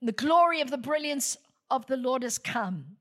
The 0.01 0.13
glory 0.13 0.61
of 0.61 0.71
the 0.71 0.79
brilliance 0.79 1.37
of 1.71 1.87
the 1.87 1.97
Lord 1.97 2.23
has 2.23 2.39
come. 2.39 2.97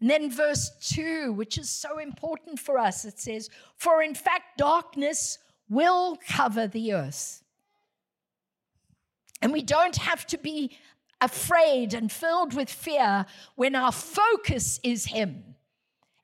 And 0.00 0.08
then 0.08 0.30
verse 0.30 0.70
2, 0.94 1.32
which 1.32 1.58
is 1.58 1.68
so 1.68 1.98
important 1.98 2.58
for 2.58 2.78
us, 2.78 3.04
it 3.04 3.18
says, 3.18 3.50
For 3.76 4.02
in 4.02 4.14
fact, 4.14 4.56
darkness 4.56 5.38
will 5.68 6.18
cover 6.28 6.66
the 6.66 6.94
earth. 6.94 7.42
And 9.42 9.52
we 9.52 9.62
don't 9.62 9.96
have 9.96 10.26
to 10.28 10.38
be 10.38 10.76
afraid 11.20 11.92
and 11.94 12.10
filled 12.10 12.54
with 12.54 12.70
fear 12.70 13.26
when 13.56 13.74
our 13.74 13.92
focus 13.92 14.80
is 14.82 15.06
Him. 15.06 15.54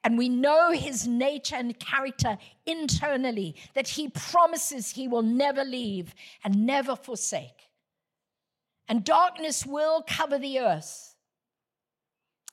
And 0.06 0.16
we 0.16 0.28
know 0.28 0.70
His 0.70 1.04
nature 1.04 1.56
and 1.56 1.76
character 1.80 2.38
internally, 2.64 3.56
that 3.74 3.88
He 3.88 4.08
promises 4.08 4.92
He 4.92 5.08
will 5.08 5.24
never 5.24 5.64
leave 5.64 6.14
and 6.44 6.64
never 6.64 6.94
forsake. 6.94 7.70
And 8.86 9.02
darkness 9.02 9.66
will 9.66 10.04
cover 10.06 10.38
the 10.38 10.60
earth. 10.60 11.16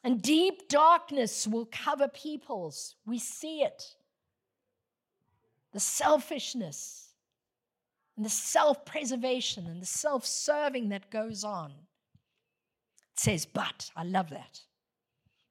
And 0.04 0.20
deep 0.20 0.68
darkness 0.68 1.48
will 1.48 1.70
cover 1.72 2.08
peoples. 2.08 2.96
We 3.06 3.20
see 3.20 3.62
it. 3.62 3.84
The 5.74 5.80
selfishness 5.80 7.10
and 8.18 8.26
the 8.26 8.32
self 8.32 8.84
preservation 8.84 9.68
and 9.68 9.80
the 9.80 9.86
self 9.86 10.26
serving 10.26 10.90
that 10.90 11.12
goes 11.12 11.44
on. 11.44 11.70
It 13.12 13.20
says, 13.20 13.46
but, 13.46 13.92
I 13.96 14.06
love 14.06 14.32
that. 14.32 14.62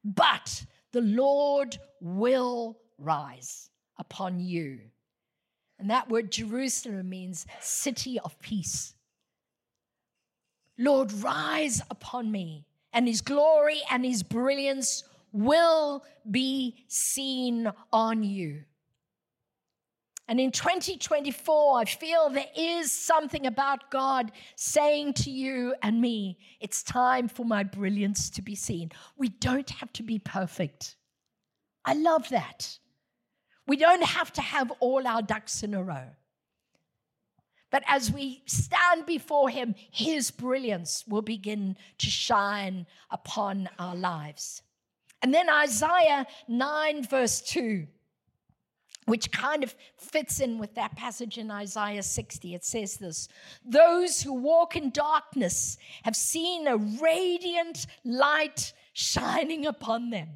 But 0.04 0.64
the 0.92 1.00
Lord 1.00 1.78
will 2.00 2.78
rise 2.98 3.70
upon 3.98 4.40
you. 4.40 4.80
And 5.78 5.90
that 5.90 6.08
word 6.08 6.30
Jerusalem 6.30 7.08
means 7.08 7.46
city 7.60 8.20
of 8.20 8.38
peace. 8.38 8.94
Lord, 10.78 11.12
rise 11.12 11.82
upon 11.90 12.30
me 12.30 12.66
and 12.92 13.08
his 13.08 13.20
glory 13.20 13.80
and 13.90 14.04
his 14.04 14.22
brilliance 14.22 15.04
will 15.32 16.04
be 16.30 16.84
seen 16.88 17.70
on 17.92 18.22
you. 18.22 18.62
And 20.28 20.40
in 20.40 20.52
2024, 20.52 21.78
I 21.78 21.84
feel 21.84 22.30
there 22.30 22.44
is 22.56 22.92
something 22.92 23.46
about 23.46 23.90
God 23.90 24.30
saying 24.56 25.14
to 25.14 25.30
you 25.30 25.74
and 25.82 26.00
me, 26.00 26.38
it's 26.60 26.82
time 26.82 27.28
for 27.28 27.44
my 27.44 27.64
brilliance 27.64 28.30
to 28.30 28.42
be 28.42 28.54
seen. 28.54 28.92
We 29.16 29.28
don't 29.28 29.68
have 29.70 29.92
to 29.94 30.02
be 30.02 30.18
perfect. 30.18 30.96
I 31.84 31.94
love 31.94 32.28
that. 32.28 32.78
We 33.66 33.76
don't 33.76 34.04
have 34.04 34.32
to 34.34 34.40
have 34.40 34.72
all 34.80 35.06
our 35.06 35.22
ducks 35.22 35.62
in 35.62 35.74
a 35.74 35.82
row. 35.82 36.08
But 37.70 37.82
as 37.86 38.12
we 38.12 38.42
stand 38.46 39.06
before 39.06 39.48
Him, 39.48 39.74
His 39.90 40.30
brilliance 40.30 41.04
will 41.08 41.22
begin 41.22 41.76
to 41.98 42.06
shine 42.10 42.86
upon 43.10 43.68
our 43.78 43.96
lives. 43.96 44.62
And 45.22 45.32
then 45.32 45.48
Isaiah 45.48 46.26
9, 46.48 47.06
verse 47.06 47.40
2, 47.40 47.86
which 49.06 49.32
kind 49.32 49.64
of 49.64 49.74
fits 49.96 50.40
in 50.40 50.58
with 50.58 50.74
that 50.74 50.96
passage 50.96 51.38
in 51.38 51.50
Isaiah 51.50 52.02
60. 52.02 52.54
It 52.54 52.64
says 52.64 52.96
this 52.96 53.28
Those 53.64 54.22
who 54.22 54.32
walk 54.32 54.76
in 54.76 54.90
darkness 54.90 55.76
have 56.04 56.16
seen 56.16 56.66
a 56.66 56.76
radiant 56.76 57.86
light 58.04 58.72
shining 58.92 59.66
upon 59.66 60.10
them. 60.10 60.28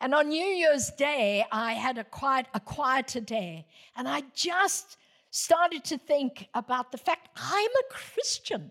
And 0.00 0.14
on 0.14 0.28
New 0.28 0.44
Year's 0.44 0.90
Day, 0.90 1.44
I 1.50 1.72
had 1.72 1.98
a 1.98 2.04
quiet, 2.04 2.46
a 2.54 2.60
quieter 2.60 3.20
day, 3.20 3.66
and 3.96 4.06
I 4.06 4.22
just 4.34 4.98
started 5.30 5.84
to 5.84 5.98
think 5.98 6.48
about 6.54 6.92
the 6.92 6.98
fact 6.98 7.28
I'm 7.36 7.70
a 7.70 7.92
Christian. 7.92 8.70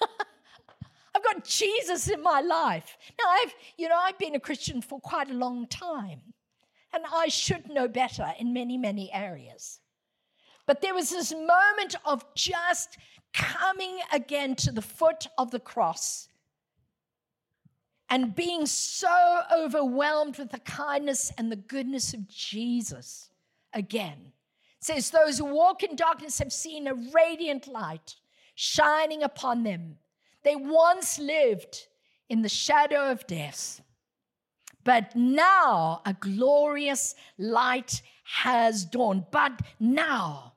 I've 1.14 1.24
got 1.24 1.44
Jesus 1.44 2.08
in 2.08 2.22
my 2.22 2.40
life. 2.40 2.96
Now 3.18 3.28
I've, 3.28 3.54
you 3.76 3.88
know, 3.88 3.98
I've 3.98 4.18
been 4.18 4.34
a 4.34 4.40
Christian 4.40 4.80
for 4.80 4.98
quite 5.00 5.30
a 5.30 5.34
long 5.34 5.66
time, 5.66 6.20
and 6.92 7.04
I 7.12 7.28
should 7.28 7.68
know 7.68 7.88
better 7.88 8.32
in 8.38 8.52
many, 8.52 8.78
many 8.78 9.12
areas. 9.12 9.80
But 10.66 10.80
there 10.80 10.94
was 10.94 11.10
this 11.10 11.32
moment 11.32 11.96
of 12.04 12.24
just 12.34 12.96
coming 13.34 13.98
again 14.12 14.54
to 14.56 14.72
the 14.72 14.82
foot 14.82 15.26
of 15.38 15.50
the 15.50 15.60
cross 15.60 16.28
and 18.08 18.34
being 18.34 18.66
so 18.66 19.40
overwhelmed 19.56 20.38
with 20.38 20.50
the 20.50 20.60
kindness 20.60 21.32
and 21.38 21.50
the 21.50 21.56
goodness 21.56 22.12
of 22.12 22.28
Jesus 22.28 23.30
again. 23.72 24.32
It 24.78 24.84
says, 24.84 25.10
Those 25.10 25.38
who 25.38 25.46
walk 25.46 25.82
in 25.82 25.96
darkness 25.96 26.38
have 26.38 26.52
seen 26.52 26.86
a 26.86 26.94
radiant 26.94 27.66
light 27.66 28.16
shining 28.54 29.22
upon 29.22 29.62
them. 29.62 29.96
They 30.44 30.56
once 30.56 31.18
lived 31.18 31.86
in 32.28 32.42
the 32.42 32.48
shadow 32.48 33.10
of 33.10 33.26
death, 33.26 33.80
but 34.84 35.14
now 35.14 36.02
a 36.04 36.14
glorious 36.14 37.14
light 37.38 38.02
has 38.24 38.84
dawned. 38.84 39.26
But 39.30 39.60
now, 39.78 40.54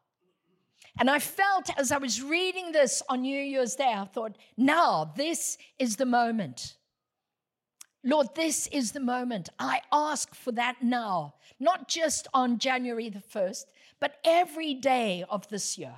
and 0.97 1.09
I 1.09 1.19
felt 1.19 1.69
as 1.77 1.91
I 1.91 1.97
was 1.97 2.21
reading 2.21 2.71
this 2.71 3.03
on 3.09 3.21
New 3.21 3.39
Year's 3.39 3.75
Day, 3.75 3.93
I 3.95 4.05
thought, 4.05 4.37
now 4.57 5.11
this 5.15 5.57
is 5.77 5.97
the 5.97 6.05
moment 6.05 6.75
Lord, 8.05 8.35
this 8.35 8.67
is 8.67 8.91
the 8.91 8.99
moment. 8.99 9.49
I 9.57 9.81
ask 9.91 10.35
for 10.35 10.51
that 10.51 10.83
now, 10.83 11.33
not 11.59 11.87
just 11.87 12.27
on 12.35 12.59
January 12.59 13.09
the 13.09 13.19
1st, 13.19 13.65
but 13.99 14.17
every 14.23 14.75
day 14.75 15.25
of 15.27 15.47
this 15.49 15.75
year. 15.75 15.95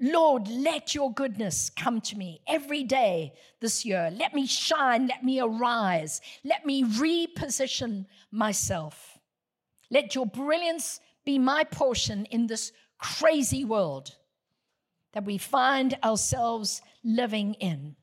Lord, 0.00 0.48
let 0.48 0.94
your 0.94 1.12
goodness 1.12 1.70
come 1.76 2.00
to 2.02 2.16
me 2.16 2.40
every 2.46 2.84
day 2.84 3.34
this 3.60 3.84
year. 3.84 4.10
Let 4.12 4.34
me 4.34 4.46
shine. 4.46 5.06
Let 5.06 5.22
me 5.22 5.40
arise. 5.40 6.22
Let 6.42 6.64
me 6.64 6.84
reposition 6.84 8.06
myself. 8.30 9.18
Let 9.90 10.14
your 10.14 10.24
brilliance 10.24 11.00
be 11.26 11.38
my 11.38 11.64
portion 11.64 12.24
in 12.26 12.46
this 12.46 12.72
crazy 12.98 13.64
world 13.64 14.16
that 15.12 15.24
we 15.24 15.36
find 15.36 15.98
ourselves 16.02 16.80
living 17.04 17.54
in. 17.54 17.94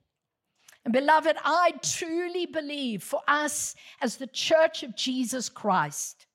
And 0.86 0.93
beloved, 0.93 1.36
I 1.43 1.73
truly 1.81 2.45
believe 2.45 3.01
for 3.01 3.21
us 3.27 3.75
as 4.01 4.17
the 4.17 4.27
church 4.27 4.83
of 4.83 4.95
Jesus 4.95 5.49
Christ, 5.49 6.26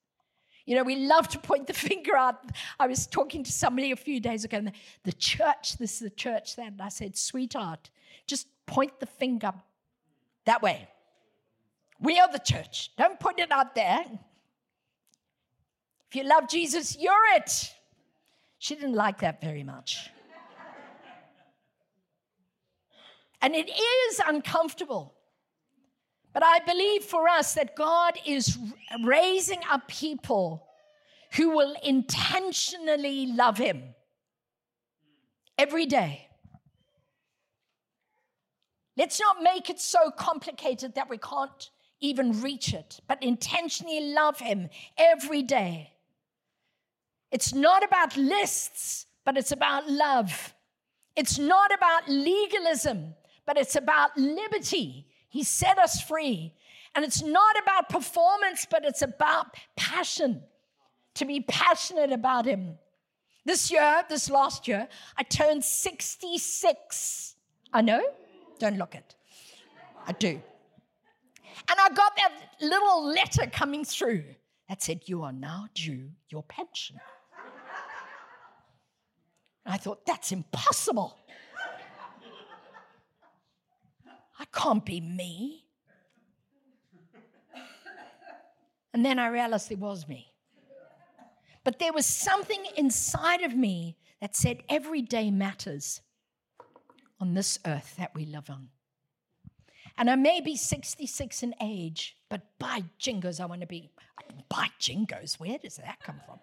you 0.65 0.75
know, 0.75 0.83
we 0.83 0.95
love 0.95 1.27
to 1.29 1.39
point 1.39 1.67
the 1.67 1.73
finger 1.89 2.15
out. 2.15 2.39
I 2.79 2.87
was 2.87 3.07
talking 3.07 3.43
to 3.43 3.51
somebody 3.51 3.91
a 3.91 3.95
few 3.95 4.19
days 4.19 4.45
ago, 4.45 4.57
and 4.57 4.71
the 5.03 5.13
church, 5.13 5.77
this 5.77 5.93
is 5.93 5.99
the 5.99 6.09
church, 6.09 6.55
that. 6.55 6.67
And 6.67 6.81
I 6.81 6.89
said, 6.89 7.17
sweetheart, 7.17 7.89
just 8.27 8.47
point 8.65 8.99
the 8.99 9.05
finger 9.05 9.53
that 10.45 10.61
way. 10.61 10.87
We 11.99 12.19
are 12.19 12.31
the 12.31 12.39
church. 12.39 12.91
Don't 12.97 13.19
point 13.19 13.39
it 13.39 13.51
out 13.51 13.75
there. 13.75 14.03
If 16.09 16.15
you 16.15 16.23
love 16.23 16.47
Jesus, 16.47 16.97
you're 16.99 17.13
it. 17.35 17.73
She 18.59 18.75
didn't 18.75 18.93
like 18.93 19.19
that 19.19 19.41
very 19.41 19.63
much. 19.63 20.09
And 23.41 23.53
it 23.53 23.69
is 23.69 24.21
uncomfortable. 24.25 25.12
But 26.33 26.43
I 26.43 26.59
believe 26.59 27.03
for 27.03 27.29
us 27.29 27.53
that 27.53 27.75
God 27.75 28.17
is 28.25 28.57
raising 29.03 29.61
up 29.69 29.87
people 29.87 30.67
who 31.33 31.51
will 31.51 31.75
intentionally 31.83 33.27
love 33.27 33.57
Him 33.57 33.95
every 35.57 35.85
day. 35.85 36.27
Let's 38.97 39.19
not 39.19 39.41
make 39.41 39.69
it 39.69 39.79
so 39.79 40.11
complicated 40.11 40.95
that 40.95 41.09
we 41.09 41.17
can't 41.17 41.69
even 41.99 42.41
reach 42.41 42.73
it, 42.73 42.99
but 43.07 43.21
intentionally 43.23 44.13
love 44.13 44.39
Him 44.39 44.69
every 44.97 45.41
day. 45.43 45.91
It's 47.31 47.53
not 47.53 47.83
about 47.83 48.17
lists, 48.17 49.07
but 49.25 49.37
it's 49.37 49.51
about 49.51 49.89
love. 49.89 50.53
It's 51.15 51.39
not 51.39 51.73
about 51.73 52.09
legalism, 52.09 53.15
but 53.45 53.57
it's 53.57 53.75
about 53.75 54.15
liberty. 54.17 55.07
He 55.33 55.41
set 55.41 55.79
us 55.79 55.99
free. 55.99 56.53
And 56.93 57.03
it's 57.03 57.23
not 57.23 57.55
about 57.63 57.89
performance, 57.89 58.67
but 58.69 58.85
it's 58.85 59.01
about 59.01 59.47
passion, 59.75 60.43
to 61.15 61.25
be 61.25 61.41
passionate 61.41 62.11
about 62.11 62.45
Him. 62.45 62.77
This 63.43 63.71
year, 63.71 64.03
this 64.07 64.29
last 64.29 64.67
year, 64.67 64.87
I 65.17 65.23
turned 65.23 65.63
66. 65.63 67.35
I 67.73 67.81
know, 67.81 68.03
don't 68.59 68.77
look 68.77 68.93
it. 68.93 69.15
I 70.05 70.11
do. 70.11 70.29
And 70.29 71.79
I 71.79 71.89
got 71.89 72.15
that 72.15 72.33
little 72.61 73.03
letter 73.03 73.47
coming 73.47 73.83
through 73.83 74.23
that 74.69 74.83
said, 74.83 75.01
You 75.05 75.23
are 75.23 75.33
now 75.33 75.65
due 75.73 76.11
your 76.29 76.43
pension. 76.43 76.97
I 79.65 79.77
thought, 79.77 80.05
That's 80.05 80.31
impossible. 80.31 81.17
I 84.39 84.45
can't 84.45 84.85
be 84.85 85.01
me. 85.01 85.65
And 88.93 89.05
then 89.05 89.17
I 89.19 89.27
realized 89.27 89.71
it 89.71 89.79
was 89.79 90.07
me. 90.07 90.33
But 91.63 91.79
there 91.79 91.93
was 91.93 92.05
something 92.05 92.63
inside 92.77 93.41
of 93.41 93.55
me 93.55 93.97
that 94.21 94.35
said 94.35 94.63
every 94.69 95.01
day 95.01 95.31
matters 95.31 96.01
on 97.19 97.33
this 97.33 97.57
earth 97.65 97.95
that 97.97 98.13
we 98.13 98.25
live 98.25 98.49
on. 98.49 98.69
And 99.97 100.09
I 100.09 100.15
may 100.15 100.41
be 100.41 100.55
66 100.55 101.43
in 101.43 101.53
age, 101.61 102.17
but 102.29 102.41
by 102.59 102.83
jingos, 102.99 103.39
I 103.39 103.45
want 103.45 103.61
to 103.61 103.67
be. 103.67 103.89
By 104.49 104.67
jingos, 104.79 105.39
where 105.39 105.57
does 105.57 105.75
that 105.77 105.99
come 106.01 106.19
from? 106.25 106.39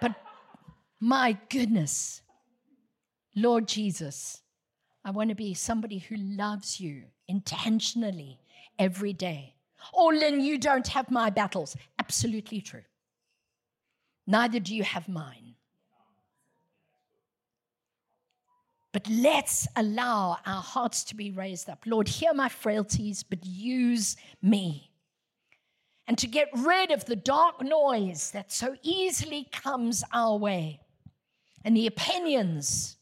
But 0.00 0.14
my 1.00 1.38
goodness, 1.48 2.22
Lord 3.34 3.66
Jesus, 3.68 4.42
I 5.06 5.10
want 5.10 5.28
to 5.28 5.36
be 5.36 5.54
somebody 5.54 5.98
who 5.98 6.16
loves 6.16 6.80
you 6.80 7.04
intentionally 7.28 8.40
every 8.76 9.12
day. 9.12 9.54
Oh, 9.94 10.08
Lynn, 10.08 10.40
you 10.40 10.58
don't 10.58 10.88
have 10.88 11.12
my 11.12 11.30
battles. 11.30 11.76
Absolutely 12.00 12.60
true. 12.60 12.82
Neither 14.26 14.58
do 14.58 14.74
you 14.74 14.82
have 14.82 15.08
mine. 15.08 15.54
But 18.90 19.08
let's 19.08 19.68
allow 19.76 20.38
our 20.44 20.62
hearts 20.62 21.04
to 21.04 21.14
be 21.14 21.30
raised 21.30 21.70
up. 21.70 21.84
Lord, 21.86 22.08
hear 22.08 22.34
my 22.34 22.48
frailties, 22.48 23.22
but 23.22 23.46
use 23.46 24.16
me. 24.42 24.90
And 26.08 26.18
to 26.18 26.26
get 26.26 26.48
rid 26.52 26.90
of 26.90 27.04
the 27.04 27.14
dark 27.14 27.62
noise 27.62 28.32
that 28.32 28.50
so 28.50 28.74
easily 28.82 29.46
comes 29.52 30.02
our 30.12 30.36
way 30.36 30.80
and 31.64 31.76
the 31.76 31.86
opinions 31.86 32.95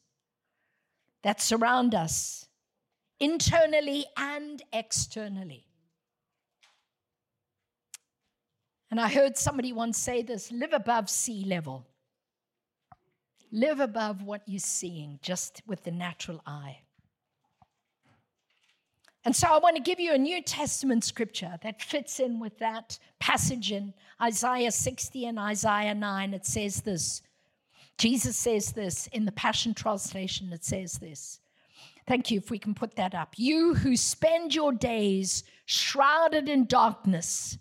that 1.25 1.41
surround 1.41 1.95
us 1.95 2.47
internally 3.19 4.07
and 4.17 4.63
externally. 4.73 5.67
And 8.91 9.01
I 9.01 9.09
heard 9.09 9.37
somebody 9.37 9.73
once 9.73 9.99
say 9.99 10.23
this 10.23 10.53
live 10.53 10.73
above 10.73 11.11
sea 11.11 11.45
level. 11.45 11.87
Live 13.51 13.81
above 13.81 14.23
what 14.23 14.43
you're 14.47 14.61
seeing 14.61 15.19
just 15.23 15.63
with 15.67 15.83
the 15.83 15.91
natural 15.91 16.41
eye. 16.47 16.79
And 19.25 19.35
so 19.35 19.49
I 19.49 19.59
want 19.59 19.77
to 19.77 19.83
give 19.83 19.99
you 19.99 20.13
a 20.13 20.19
New 20.19 20.43
Testament 20.43 21.03
scripture 21.03 21.59
that 21.63 21.83
fits 21.83 22.21
in 22.21 22.39
with 22.39 22.59
that 22.59 22.99
passage 23.19 23.73
in 23.73 23.95
Isaiah 24.21 24.71
60 24.71 25.25
and 25.25 25.39
Isaiah 25.39 25.95
9. 25.95 26.35
It 26.35 26.45
says 26.45 26.83
this. 26.83 27.23
Jesus 27.99 28.37
says 28.37 28.73
this 28.73 29.07
in 29.09 29.25
the 29.25 29.33
Passion 29.33 29.75
Translation. 29.75 30.53
It 30.53 30.65
says 30.65 30.95
this. 30.95 31.41
Thank 32.07 32.31
you 32.31 32.39
if 32.39 32.51
we 32.51 32.59
can 32.59 32.75
put 32.75 32.97
that 32.97 33.15
up. 33.15 33.35
You 33.37 33.75
who 33.75 33.97
spend 33.97 34.55
your 34.55 34.73
days 34.73 35.45
shrouded 35.65 36.49
in 36.49 36.67
darkness 36.67 37.57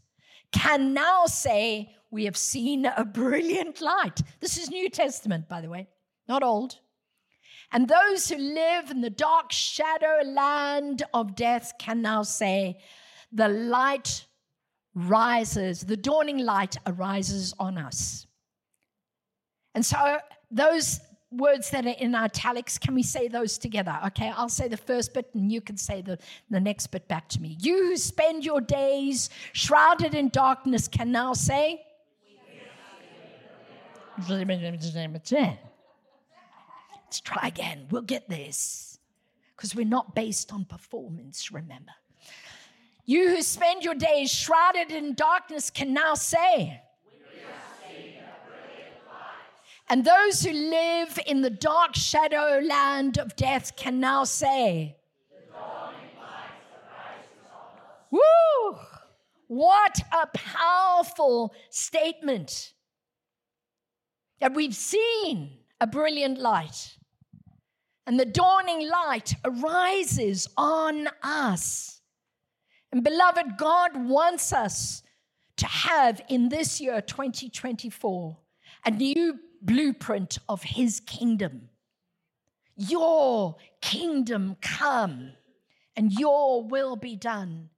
can 0.52 0.93
now 0.93 1.26
say, 1.26 1.96
we 2.13 2.26
have 2.26 2.38
seen 2.38 2.86
a 2.86 3.04
brilliant 3.04 3.82
light. 3.82 4.22
This 4.39 4.58
is 4.58 4.69
New 4.69 4.89
Testament, 4.89 5.50
by 5.50 5.62
the 5.62 5.69
way, 5.69 5.88
not 6.28 6.43
old. 6.43 6.78
And 7.72 7.88
those 7.88 8.30
who 8.30 8.38
live 8.38 8.91
in 8.91 9.02
the 9.02 9.10
dark 9.10 9.52
shadow 9.52 10.22
land 10.24 11.02
of 11.13 11.36
death 11.36 11.74
can 11.80 12.04
now 12.04 12.22
say, 12.22 12.78
The 13.32 13.48
light 13.48 14.28
rises, 14.93 15.82
the 15.82 15.98
dawning 15.98 16.38
light 16.38 16.78
arises 16.86 17.56
on 17.58 17.80
us. 17.80 18.28
And 19.76 19.86
so, 19.86 20.18
those 20.52 21.00
words 21.32 21.70
that 21.72 21.86
are 21.86 21.96
in 22.00 22.16
italics, 22.16 22.78
can 22.78 22.94
we 22.94 23.04
say 23.04 23.28
those 23.28 23.58
together? 23.58 23.98
Okay, 24.08 24.32
I'll 24.36 24.50
say 24.50 24.68
the 24.68 24.78
first 24.78 25.14
bit 25.14 25.30
and 25.34 25.52
you 25.52 25.62
can 25.62 25.78
say 25.78 26.02
the, 26.02 26.18
the 26.50 26.60
next 26.60 26.88
bit 26.88 27.08
back 27.08 27.28
to 27.30 27.42
me. 27.42 27.58
You 27.60 27.88
who 27.88 27.98
spend 27.98 28.46
your 28.46 28.62
days 28.62 29.30
shrouded 29.54 30.14
in 30.14 30.30
darkness 30.30 30.88
can 30.88 31.12
now 31.12 31.34
say, 31.34 31.82
Let's 37.06 37.20
try 37.22 37.48
again. 37.48 37.88
We'll 37.90 38.02
get 38.02 38.30
this. 38.30 39.00
Because 39.56 39.76
we're 39.76 39.86
not 39.86 40.16
based 40.16 40.52
on 40.52 40.66
performance, 40.66 41.52
remember. 41.52 41.92
You 43.06 43.30
who 43.30 43.42
spend 43.42 43.84
your 43.84 43.96
days 43.96 44.32
shrouded 44.32 44.92
in 44.92 45.14
darkness 45.14 45.70
can 45.70 45.94
now 45.94 46.16
say, 46.16 46.82
and 49.89 50.06
those 50.06 50.43
who 50.43 50.52
live 50.52 51.19
in 51.28 51.41
the 51.41 51.50
dark 51.50 51.96
shadow 51.96 52.62
land 52.63 53.17
of 53.17 53.36
death 53.36 53.76
can 53.76 54.00
now 54.00 54.24
say, 54.24 54.98
Woo! 58.12 58.78
What 59.48 60.00
a 60.12 60.28
powerful 60.28 61.54
statement 61.69 62.74
that 64.39 64.54
we've 64.54 64.76
seen 64.76 65.58
a 65.82 65.88
brilliant 65.88 66.39
light. 66.39 66.98
And 68.06 68.19
the 68.19 68.26
dawning 68.26 68.89
light 68.89 69.34
arises 69.43 70.48
on 70.58 71.08
us. 71.24 72.02
And 72.91 73.04
beloved, 73.04 73.58
God 73.58 73.91
wants 73.96 74.54
us 74.54 75.02
to 75.58 75.65
have 75.65 76.22
in 76.30 76.50
this 76.50 76.82
year, 76.82 77.02
2024, 77.02 78.38
a 78.86 78.91
new 78.91 79.39
blueprint 79.65 80.38
of 80.47 80.63
His 80.63 80.99
kingdom. 80.99 81.69
Your 82.76 83.56
kingdom 83.82 84.58
come 84.62 85.32
and 85.95 86.12
your 86.12 86.63
will 86.63 86.95
be 86.95 87.15
done 87.15 87.69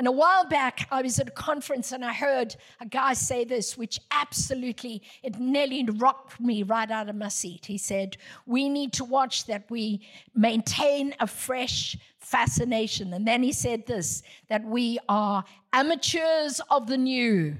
and 0.00 0.06
a 0.06 0.12
while 0.12 0.46
back, 0.46 0.88
I 0.90 1.02
was 1.02 1.18
at 1.18 1.28
a 1.28 1.30
conference 1.32 1.92
and 1.92 2.02
I 2.02 2.14
heard 2.14 2.56
a 2.80 2.86
guy 2.86 3.12
say 3.12 3.44
this, 3.44 3.76
which 3.76 4.00
absolutely, 4.10 5.02
it 5.22 5.38
nearly 5.38 5.84
rocked 5.84 6.40
me 6.40 6.62
right 6.62 6.90
out 6.90 7.10
of 7.10 7.16
my 7.16 7.28
seat. 7.28 7.66
He 7.66 7.76
said, 7.76 8.16
We 8.46 8.70
need 8.70 8.94
to 8.94 9.04
watch 9.04 9.44
that 9.44 9.64
we 9.68 10.00
maintain 10.34 11.14
a 11.20 11.26
fresh 11.26 11.98
fascination. 12.18 13.12
And 13.12 13.28
then 13.28 13.42
he 13.42 13.52
said 13.52 13.86
this 13.86 14.22
that 14.48 14.64
we 14.64 14.98
are 15.06 15.44
amateurs 15.74 16.62
of 16.70 16.86
the 16.86 16.96
new 16.96 17.58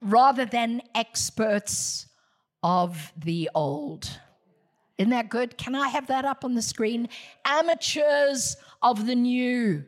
rather 0.00 0.44
than 0.44 0.82
experts 0.96 2.08
of 2.62 3.12
the 3.16 3.50
old. 3.54 4.08
Isn't 4.98 5.10
that 5.10 5.28
good? 5.28 5.56
Can 5.58 5.74
I 5.74 5.88
have 5.88 6.06
that 6.08 6.24
up 6.24 6.44
on 6.44 6.54
the 6.54 6.62
screen? 6.62 7.08
Amateurs 7.44 8.56
of 8.82 9.06
the 9.06 9.14
new 9.14 9.84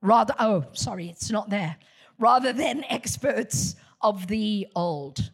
rather, 0.00 0.34
oh, 0.38 0.64
sorry, 0.72 1.08
it's 1.08 1.30
not 1.30 1.50
there, 1.50 1.76
rather 2.18 2.52
than 2.52 2.84
experts 2.88 3.76
of 4.00 4.26
the 4.26 4.66
old. 4.74 5.30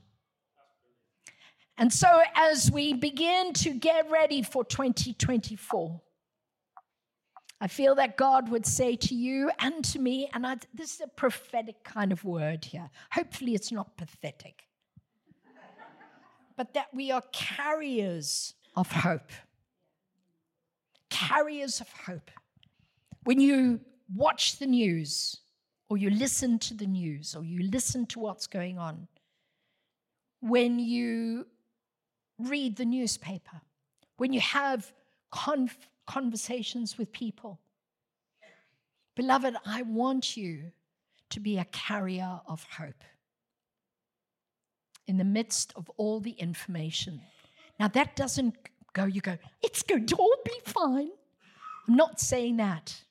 And 1.77 1.93
so, 1.93 2.23
as 2.37 2.71
we 2.71 2.93
begin 2.95 3.53
to 3.55 3.75
get 3.75 4.09
ready 4.11 4.43
for 4.43 4.65
2024, 4.65 6.01
I 7.61 7.67
feel 7.67 7.95
that 7.97 8.17
God 8.17 8.49
would 8.51 8.67
say 8.67 8.95
to 8.97 9.15
you 9.15 9.51
and 9.59 9.85
to 9.87 9.99
me, 9.99 10.29
and 10.33 10.47
I, 10.47 10.57
this 10.73 10.95
is 10.95 11.01
a 11.01 11.09
prophetic 11.09 11.83
kind 11.83 12.13
of 12.13 12.25
word 12.25 12.65
here. 12.65 12.91
Hopefully, 13.11 13.55
it's 13.55 13.73
not 13.73 13.97
pathetic, 13.97 14.65
but 16.57 16.75
that 16.75 16.89
we 16.93 17.11
are 17.11 17.23
carriers 17.33 18.55
of 18.77 18.91
hope. 18.91 19.31
Carriers 21.11 21.81
of 21.81 21.89
hope. 22.07 22.31
When 23.25 23.41
you 23.41 23.81
watch 24.15 24.59
the 24.59 24.67
news 24.67 25.41
or 25.89 25.97
you 25.97 26.11
listen 26.11 26.59
to 26.61 26.75
the 26.75 26.87
news 26.87 27.35
or 27.35 27.45
you 27.45 27.71
listen 27.71 28.07
to 28.07 28.19
what's 28.19 28.47
going 28.47 28.79
on, 28.79 29.09
when 30.41 30.79
you 30.79 31.47
read 32.39 32.77
the 32.77 32.85
newspaper, 32.85 33.61
when 34.17 34.33
you 34.33 34.41
have 34.41 34.93
conf- 35.31 35.89
conversations 36.07 36.99
with 36.99 37.13
people. 37.13 37.61
Beloved, 39.17 39.57
I 39.65 39.83
want 39.83 40.37
you 40.37 40.73
to 41.31 41.41
be 41.41 41.59
a 41.59 41.65
carrier 41.67 42.41
of 42.47 42.65
hope 42.65 43.03
in 45.07 45.17
the 45.17 45.25
midst 45.25 45.73
of 45.77 45.91
all 45.97 46.21
the 46.21 46.33
information. 46.33 47.21
Now, 47.79 47.89
that 47.89 48.17
doesn't 48.17 48.55
go, 48.93 49.05
you 49.05 49.21
go, 49.21 49.37
it's 49.63 49.83
going 49.83 50.07
to 50.07 50.17
all 50.17 50.37
be 50.45 50.61
fine. 50.65 51.11
I'm 51.89 51.97
not 51.97 52.21
saying 52.21 52.57
that. 52.57 53.03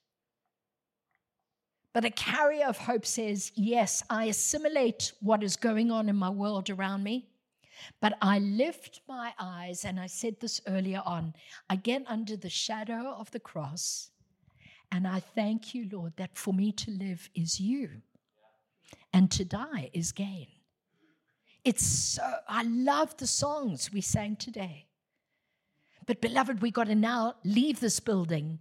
But 1.93 2.05
a 2.05 2.09
carrier 2.09 2.65
of 2.65 2.77
hope 2.77 3.05
says, 3.05 3.51
Yes, 3.55 4.03
I 4.09 4.25
assimilate 4.25 5.13
what 5.21 5.43
is 5.43 5.55
going 5.55 5.91
on 5.91 6.09
in 6.09 6.15
my 6.15 6.29
world 6.29 6.71
around 6.71 7.03
me, 7.03 7.27
but 8.01 8.17
I 8.21 8.39
lift 8.39 9.01
my 9.07 9.33
eyes, 9.37 9.85
and 9.85 9.99
I 9.99 10.07
said 10.07 10.39
this 10.39 10.59
earlier 10.67 11.03
on 11.05 11.35
I 11.69 11.75
get 11.75 12.03
under 12.07 12.35
the 12.35 12.49
shadow 12.49 13.15
of 13.17 13.29
the 13.29 13.39
cross, 13.39 14.09
and 14.91 15.07
I 15.07 15.19
thank 15.19 15.75
you, 15.75 15.87
Lord, 15.91 16.13
that 16.17 16.35
for 16.35 16.53
me 16.53 16.71
to 16.71 16.91
live 16.91 17.29
is 17.35 17.59
you, 17.59 17.89
and 19.11 19.29
to 19.31 19.45
die 19.45 19.91
is 19.93 20.11
gain. 20.11 20.47
It's 21.63 21.85
so, 21.85 22.23
I 22.47 22.63
love 22.63 23.15
the 23.17 23.27
songs 23.27 23.91
we 23.91 24.01
sang 24.01 24.35
today. 24.35 24.87
But, 26.05 26.19
beloved, 26.19 26.61
we 26.61 26.71
got 26.71 26.87
to 26.87 26.95
now 26.95 27.35
leave 27.45 27.79
this 27.79 27.99
building 27.99 28.59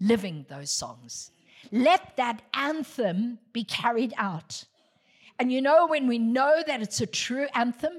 living 0.00 0.46
those 0.48 0.70
songs 0.70 1.32
let 1.72 2.16
that 2.16 2.42
anthem 2.52 3.38
be 3.52 3.64
carried 3.64 4.14
out. 4.16 4.64
And 5.38 5.52
you 5.52 5.60
know, 5.60 5.86
when 5.86 6.06
we 6.06 6.18
know 6.18 6.62
that 6.66 6.82
it's 6.82 7.00
a 7.00 7.06
true 7.06 7.46
anthem, 7.54 7.92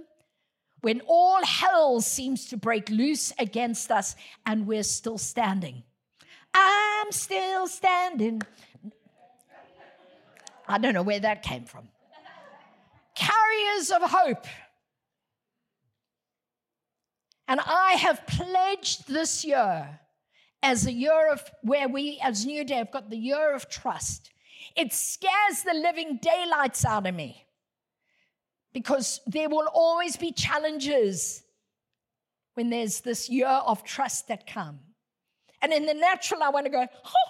when 0.82 1.02
all 1.08 1.44
hell 1.44 2.02
seems 2.02 2.46
to 2.48 2.58
break 2.58 2.90
loose 2.90 3.34
against 3.40 3.92
us 3.92 4.16
and 4.46 4.68
we're 4.68 4.84
still 4.84 5.18
standing. 5.18 5.84
I'm 6.54 7.12
still 7.12 7.68
standing. 7.68 8.42
I 10.68 10.78
don't 10.78 10.94
know 10.94 11.02
where 11.02 11.20
that 11.20 11.44
came 11.44 11.66
from. 11.66 11.90
Carriers 13.16 13.92
of 13.92 14.02
hope. 14.04 14.46
And 17.48 17.60
I 17.60 17.94
have 17.94 18.26
pledged 18.28 19.08
this 19.08 19.46
year 19.46 20.00
as 20.64 20.88
a 20.88 20.92
year 20.92 21.32
of 21.32 21.44
where 21.62 21.88
we, 21.88 22.20
as 22.24 22.46
New 22.46 22.64
Day, 22.64 22.76
have 22.76 22.92
got 22.92 23.10
the 23.10 23.18
year 23.18 23.54
of 23.54 23.70
trust. 23.70 24.32
It 24.76 24.94
scares 24.94 25.62
the 25.64 25.74
living 25.74 26.20
daylights 26.22 26.84
out 26.86 27.06
of 27.06 27.14
me 27.14 27.46
because 28.74 29.22
there 29.28 29.48
will 29.48 29.68
always 29.74 30.18
be 30.18 30.32
challenges 30.32 31.44
when 32.56 32.70
there's 32.70 33.02
this 33.02 33.30
year 33.30 33.48
of 33.48 33.84
trust 33.84 34.28
that 34.28 34.48
come. 34.48 34.80
And 35.62 35.72
in 35.72 35.86
the 35.86 35.94
natural, 35.94 36.44
I 36.44 36.50
want 36.50 36.66
to 36.66 36.72
go, 36.72 36.86
oh, 37.06 37.30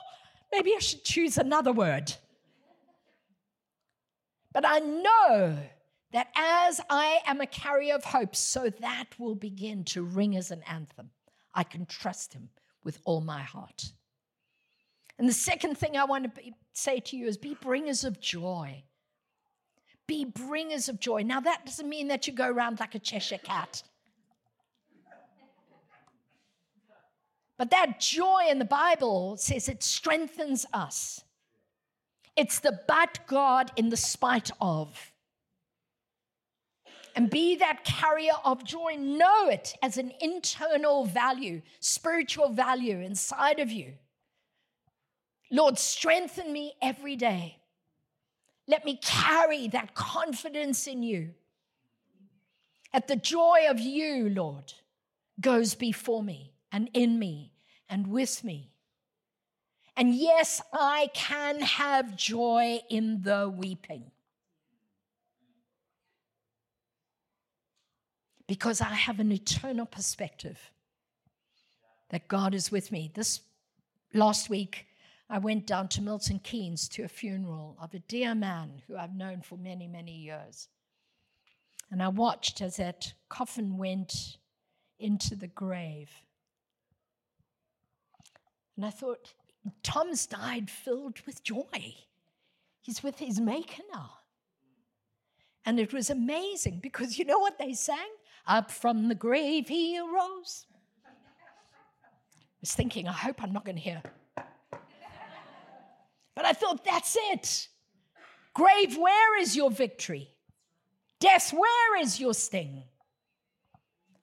maybe 0.51 0.73
I 0.75 0.79
should 0.79 1.03
choose 1.03 1.37
another 1.37 1.73
word. 1.73 2.13
But 4.53 4.63
I 4.65 4.79
know 4.79 5.59
that 6.15 6.29
as 6.33 6.79
I 6.89 7.19
am 7.27 7.41
a 7.41 7.45
carrier 7.45 7.93
of 7.93 8.05
hope, 8.05 8.37
so 8.37 8.69
that 8.69 9.07
will 9.19 9.35
begin 9.35 9.83
to 9.83 10.01
ring 10.01 10.37
as 10.37 10.49
an 10.49 10.63
anthem. 10.65 11.09
I 11.53 11.63
can 11.63 11.85
trust 11.85 12.31
him 12.31 12.47
with 12.85 12.99
all 13.03 13.19
my 13.19 13.41
heart. 13.41 13.91
And 15.19 15.27
the 15.27 15.33
second 15.33 15.77
thing 15.77 15.97
I 15.97 16.05
want 16.05 16.33
to 16.33 16.41
say 16.71 17.01
to 17.01 17.17
you 17.17 17.27
is 17.27 17.35
be 17.35 17.57
bringers 17.59 18.05
of 18.05 18.21
joy. 18.21 18.85
Be 20.07 20.23
bringers 20.23 20.87
of 20.87 21.01
joy. 21.01 21.23
Now, 21.23 21.41
that 21.41 21.65
doesn't 21.65 21.89
mean 21.89 22.07
that 22.07 22.27
you 22.27 22.31
go 22.33 22.47
around 22.47 22.79
like 22.79 22.95
a 22.95 22.99
Cheshire 22.99 23.37
cat. 23.37 23.83
But 27.57 27.71
that 27.71 27.99
joy 27.99 28.45
in 28.49 28.59
the 28.59 28.63
Bible 28.63 29.35
says 29.35 29.67
it 29.67 29.83
strengthens 29.83 30.65
us. 30.71 31.25
It's 32.37 32.59
the 32.59 32.79
but 32.87 33.19
God 33.27 33.73
in 33.75 33.89
the 33.89 33.97
spite 33.97 34.51
of. 34.61 35.11
And 37.15 37.29
be 37.29 37.55
that 37.55 37.85
carrier 37.85 38.33
of 38.43 38.65
joy. 38.65 38.95
Know 38.99 39.47
it 39.47 39.73
as 39.81 39.97
an 39.97 40.11
internal 40.19 41.05
value, 41.05 41.61
spiritual 41.79 42.49
value 42.49 42.99
inside 42.99 43.59
of 43.59 43.71
you. 43.71 43.93
Lord, 45.49 45.79
strengthen 45.79 46.51
me 46.51 46.73
every 46.81 47.15
day. 47.15 47.59
Let 48.67 48.83
me 48.83 48.99
carry 49.01 49.67
that 49.69 49.95
confidence 49.95 50.87
in 50.87 51.03
you. 51.03 51.29
That 52.91 53.07
the 53.07 53.15
joy 53.15 53.67
of 53.69 53.79
you, 53.79 54.29
Lord, 54.29 54.73
goes 55.39 55.75
before 55.75 56.23
me 56.23 56.53
and 56.71 56.89
in 56.93 57.19
me 57.19 57.53
and 57.89 58.07
with 58.07 58.43
me. 58.43 58.71
And 59.97 60.13
yes, 60.13 60.61
I 60.73 61.09
can 61.13 61.61
have 61.61 62.17
joy 62.17 62.81
in 62.89 63.21
the 63.21 63.53
weeping. 63.55 64.11
Because 68.47 68.81
I 68.81 68.93
have 68.93 69.19
an 69.19 69.31
eternal 69.31 69.85
perspective 69.85 70.59
that 72.09 72.27
God 72.27 72.53
is 72.53 72.71
with 72.71 72.91
me. 72.91 73.11
This 73.13 73.41
last 74.13 74.49
week, 74.49 74.85
I 75.29 75.39
went 75.39 75.65
down 75.65 75.87
to 75.89 76.01
Milton 76.01 76.39
Keynes 76.39 76.87
to 76.89 77.03
a 77.03 77.07
funeral 77.07 77.75
of 77.81 77.93
a 77.93 77.99
dear 77.99 78.35
man 78.35 78.83
who 78.87 78.95
I've 78.95 79.15
known 79.15 79.41
for 79.41 79.57
many, 79.57 79.87
many 79.87 80.15
years. 80.15 80.67
And 81.91 82.01
I 82.01 82.09
watched 82.09 82.61
as 82.61 82.77
that 82.77 83.13
coffin 83.29 83.77
went 83.77 84.37
into 84.99 85.35
the 85.35 85.47
grave. 85.47 86.09
And 88.75 88.85
I 88.85 88.89
thought, 88.89 89.33
Tom's 89.81 90.25
died 90.27 90.69
filled 90.69 91.21
with 91.25 91.43
joy. 91.43 91.95
He's 92.81 93.01
with 93.01 93.17
his 93.17 93.39
maker 93.39 93.81
now. 93.91 94.11
And 95.65 95.79
it 95.79 95.91
was 95.91 96.11
amazing 96.11 96.79
because 96.83 97.17
you 97.17 97.25
know 97.25 97.39
what 97.39 97.57
they 97.57 97.73
sang? 97.73 97.97
Up 98.47 98.69
from 98.71 99.07
the 99.07 99.15
grave 99.15 99.67
he 99.67 99.99
arose. 99.99 100.65
I 101.05 101.09
was 102.61 102.73
thinking, 102.73 103.07
I 103.07 103.13
hope 103.13 103.41
I'm 103.41 103.53
not 103.53 103.65
going 103.65 103.77
to 103.77 103.81
hear. 103.81 104.01
But 106.35 106.45
I 106.45 106.53
thought, 106.53 106.83
that's 106.83 107.17
it. 107.31 107.69
Grave, 108.53 108.97
where 108.97 109.39
is 109.39 109.55
your 109.55 109.71
victory? 109.71 110.29
Death, 111.19 111.53
where 111.53 112.01
is 112.01 112.19
your 112.19 112.33
sting? 112.33 112.83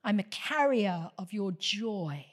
I'm 0.03 0.19
a 0.19 0.23
carrier 0.23 1.09
of 1.17 1.33
your 1.33 1.51
joy. 1.53 2.25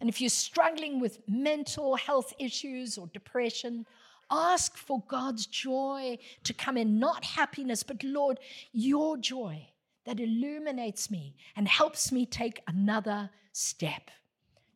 And 0.00 0.08
if 0.08 0.20
you're 0.20 0.30
struggling 0.30 1.00
with 1.00 1.20
mental 1.28 1.96
health 1.96 2.34
issues 2.38 2.98
or 2.98 3.06
depression, 3.08 3.86
ask 4.30 4.76
for 4.76 5.02
God's 5.08 5.46
joy 5.46 6.18
to 6.44 6.52
come 6.52 6.76
in, 6.76 6.98
not 6.98 7.24
happiness, 7.24 7.82
but 7.82 8.02
Lord, 8.02 8.38
your 8.72 9.16
joy 9.16 9.66
that 10.06 10.20
illuminates 10.20 11.10
me 11.10 11.36
and 11.56 11.68
helps 11.68 12.10
me 12.10 12.24
take 12.24 12.62
another 12.66 13.28
step. 13.52 14.10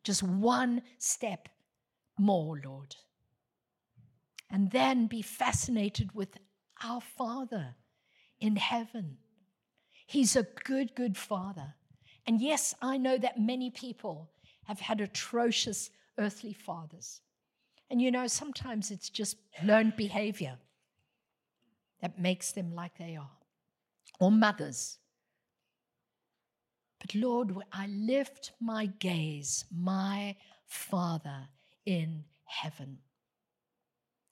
Just 0.03 0.21
one 0.21 0.81
step 0.99 1.49
more, 2.19 2.59
Lord. 2.63 2.95
And 4.49 4.69
then 4.71 5.07
be 5.07 5.21
fascinated 5.21 6.13
with 6.13 6.37
our 6.83 7.01
Father 7.01 7.75
in 8.39 8.57
heaven. 8.57 9.17
He's 10.05 10.35
a 10.35 10.47
good, 10.65 10.93
good 10.93 11.17
Father. 11.17 11.75
And 12.27 12.41
yes, 12.41 12.75
I 12.81 12.97
know 12.97 13.17
that 13.17 13.39
many 13.39 13.69
people 13.71 14.29
have 14.65 14.81
had 14.81 14.99
atrocious 14.99 15.89
earthly 16.17 16.53
fathers. 16.53 17.21
And 17.89 18.01
you 18.01 18.11
know, 18.11 18.27
sometimes 18.27 18.91
it's 18.91 19.09
just 19.09 19.37
learned 19.63 19.95
behavior 19.95 20.57
that 22.01 22.19
makes 22.19 22.51
them 22.51 22.73
like 22.75 22.97
they 22.97 23.15
are, 23.15 23.37
or 24.19 24.31
mothers. 24.31 24.97
But 27.01 27.15
Lord, 27.15 27.53
I 27.73 27.87
lift 27.87 28.51
my 28.59 28.85
gaze, 28.85 29.65
my 29.75 30.35
Father 30.67 31.47
in 31.85 32.23
heaven. 32.45 32.99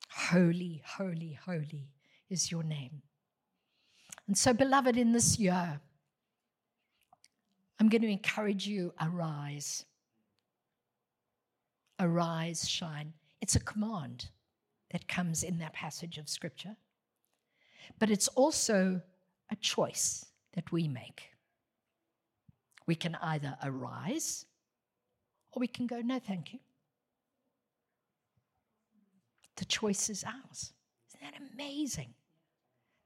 Holy, 0.10 0.82
holy, 0.86 1.40
holy 1.46 1.90
is 2.30 2.52
your 2.52 2.64
name. 2.64 3.02
And 4.28 4.38
so, 4.38 4.54
beloved, 4.54 4.96
in 4.96 5.12
this 5.12 5.40
year, 5.40 5.80
I'm 7.80 7.90
going 7.90 8.04
to 8.04 8.08
encourage 8.08 8.68
you 8.68 8.94
arise 9.02 9.86
arise, 12.00 12.68
shine. 12.68 13.14
It's 13.42 13.56
a 13.56 13.60
command 13.60 14.30
that 14.92 15.08
comes 15.08 15.44
in 15.44 15.60
that 15.60 15.74
passage 15.74 16.18
of 16.18 16.30
scripture. 16.30 16.76
But 18.00 18.10
it's 18.10 18.28
also 18.30 19.02
a 19.52 19.56
choice 19.58 20.26
that 20.54 20.72
we 20.72 20.88
make. 20.88 21.32
We 22.90 22.96
can 22.96 23.16
either 23.22 23.56
arise 23.62 24.48
or 25.52 25.60
we 25.60 25.68
can 25.68 25.86
go, 25.86 26.02
no, 26.02 26.18
thank 26.18 26.54
you. 26.54 26.60
The 29.58 29.66
choice 29.66 30.10
is 30.10 30.24
ours. 30.24 30.74
Isn't 31.08 31.22
that 31.22 31.40
amazing? 31.54 32.16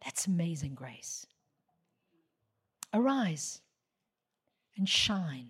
That's 0.02 0.26
amazing 0.26 0.76
grace. 0.76 1.28
Arise 2.94 3.60
and 4.78 4.88
shine. 4.88 5.50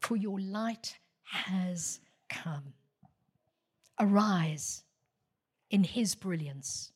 for 0.00 0.16
your 0.16 0.40
light 0.40 0.96
has 1.24 2.00
come. 2.30 2.72
Arise 4.00 4.84
in 5.70 5.84
his 5.84 6.14
brilliance, 6.14 6.92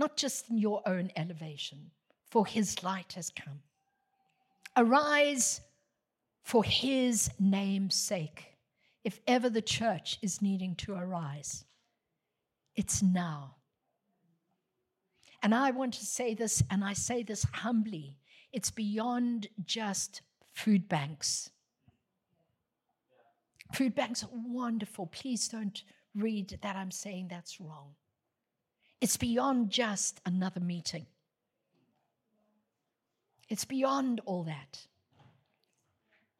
not 0.00 0.16
just 0.16 0.50
in 0.50 0.58
your 0.58 0.82
own 0.84 1.12
elevation, 1.14 1.92
for 2.32 2.44
his 2.44 2.82
light 2.82 3.12
has 3.12 3.30
come. 3.30 3.60
Arise 4.76 5.60
for 6.42 6.64
his 6.64 7.30
name's 7.38 7.94
sake. 7.94 8.56
If 9.04 9.20
ever 9.26 9.48
the 9.48 9.62
church 9.62 10.18
is 10.22 10.42
needing 10.42 10.74
to 10.76 10.94
arise, 10.94 11.64
it's 12.74 13.02
now. 13.02 13.56
And 15.42 15.54
I 15.54 15.70
want 15.70 15.94
to 15.94 16.06
say 16.06 16.34
this, 16.34 16.62
and 16.70 16.84
I 16.84 16.94
say 16.94 17.22
this 17.22 17.44
humbly 17.52 18.16
it's 18.52 18.70
beyond 18.70 19.48
just 19.64 20.22
food 20.52 20.88
banks 20.88 21.50
Food 23.72 23.94
banks 23.94 24.22
are 24.22 24.30
wonderful. 24.32 25.06
Please 25.06 25.48
don't 25.48 25.82
read 26.14 26.58
that 26.62 26.76
I'm 26.76 26.90
saying 26.90 27.28
that's 27.28 27.60
wrong. 27.60 27.94
It's 29.00 29.16
beyond 29.16 29.70
just 29.70 30.20
another 30.26 30.60
meeting, 30.60 31.06
it's 33.48 33.64
beyond 33.64 34.20
all 34.24 34.44
that. 34.44 34.86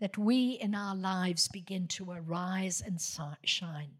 That 0.01 0.19
we 0.19 0.53
in 0.61 0.75
our 0.75 0.97
lives 0.97 1.49
begin 1.49 1.87
to 1.89 2.11
arise 2.11 2.83
and 2.85 3.01
shine, 3.45 3.93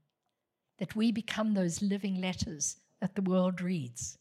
that 0.79 0.97
we 0.97 1.13
become 1.13 1.55
those 1.55 1.83
living 1.83 2.21
letters 2.21 2.77
that 3.01 3.15
the 3.15 3.23
world 3.23 3.61
reads. 3.61 4.19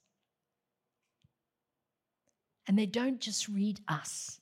And 2.67 2.77
they 2.77 2.85
don't 2.85 3.19
just 3.19 3.47
read 3.47 3.79
us, 3.87 4.39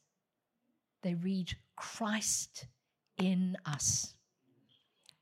they 1.02 1.14
read 1.14 1.56
Christ 1.78 2.66
in 3.18 3.56
us, 3.66 4.14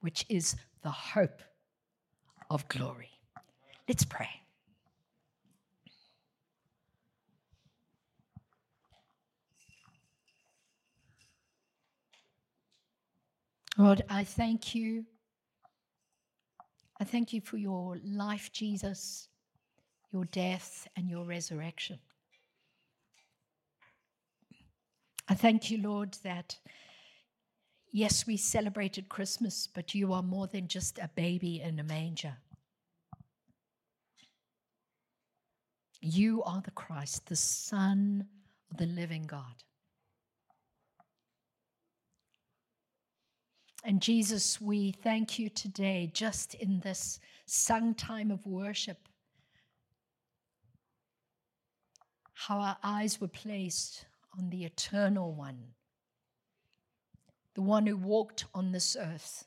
which 0.01 0.25
is 0.29 0.55
the 0.81 0.89
hope 0.89 1.41
of 2.49 2.67
glory. 2.67 3.11
Let's 3.87 4.05
pray. 4.05 4.29
Lord, 13.77 14.01
I 14.09 14.23
thank 14.23 14.73
you. 14.73 15.05
I 16.99 17.03
thank 17.03 17.31
you 17.31 17.41
for 17.41 17.57
your 17.57 17.97
life, 18.03 18.51
Jesus, 18.51 19.29
your 20.11 20.25
death, 20.25 20.87
and 20.95 21.07
your 21.07 21.25
resurrection. 21.25 21.99
I 25.29 25.35
thank 25.35 25.69
you, 25.69 25.79
Lord, 25.79 26.17
that 26.23 26.57
yes, 27.91 28.25
we 28.25 28.35
celebrated 28.35 29.09
Christmas, 29.09 29.67
but 29.71 29.93
you 29.93 30.11
are 30.11 30.23
more 30.23 30.47
than 30.47 30.67
just 30.67 30.97
a 30.97 31.09
baby 31.13 31.61
in 31.61 31.79
a 31.79 31.83
manger. 31.83 32.37
You 36.01 36.41
are 36.43 36.61
the 36.61 36.71
Christ, 36.71 37.27
the 37.27 37.35
Son 37.35 38.25
of 38.71 38.77
the 38.77 38.85
living 38.87 39.27
God. 39.27 39.63
And 43.87 44.01
Jesus, 44.01 44.59
we 44.59 44.91
thank 44.91 45.39
you 45.39 45.47
today, 45.47 46.11
just 46.13 46.55
in 46.55 46.81
this 46.81 47.21
sung 47.45 47.93
time 47.95 48.31
of 48.31 48.45
worship, 48.45 48.97
how 52.33 52.59
our 52.59 52.77
eyes 52.83 53.21
were 53.21 53.29
placed 53.29 54.03
on 54.37 54.49
the 54.49 54.65
eternal 54.65 55.33
one, 55.33 55.59
the 57.53 57.61
one 57.61 57.87
who 57.87 57.95
walked 57.95 58.43
on 58.53 58.73
this 58.73 58.97
earth, 58.99 59.45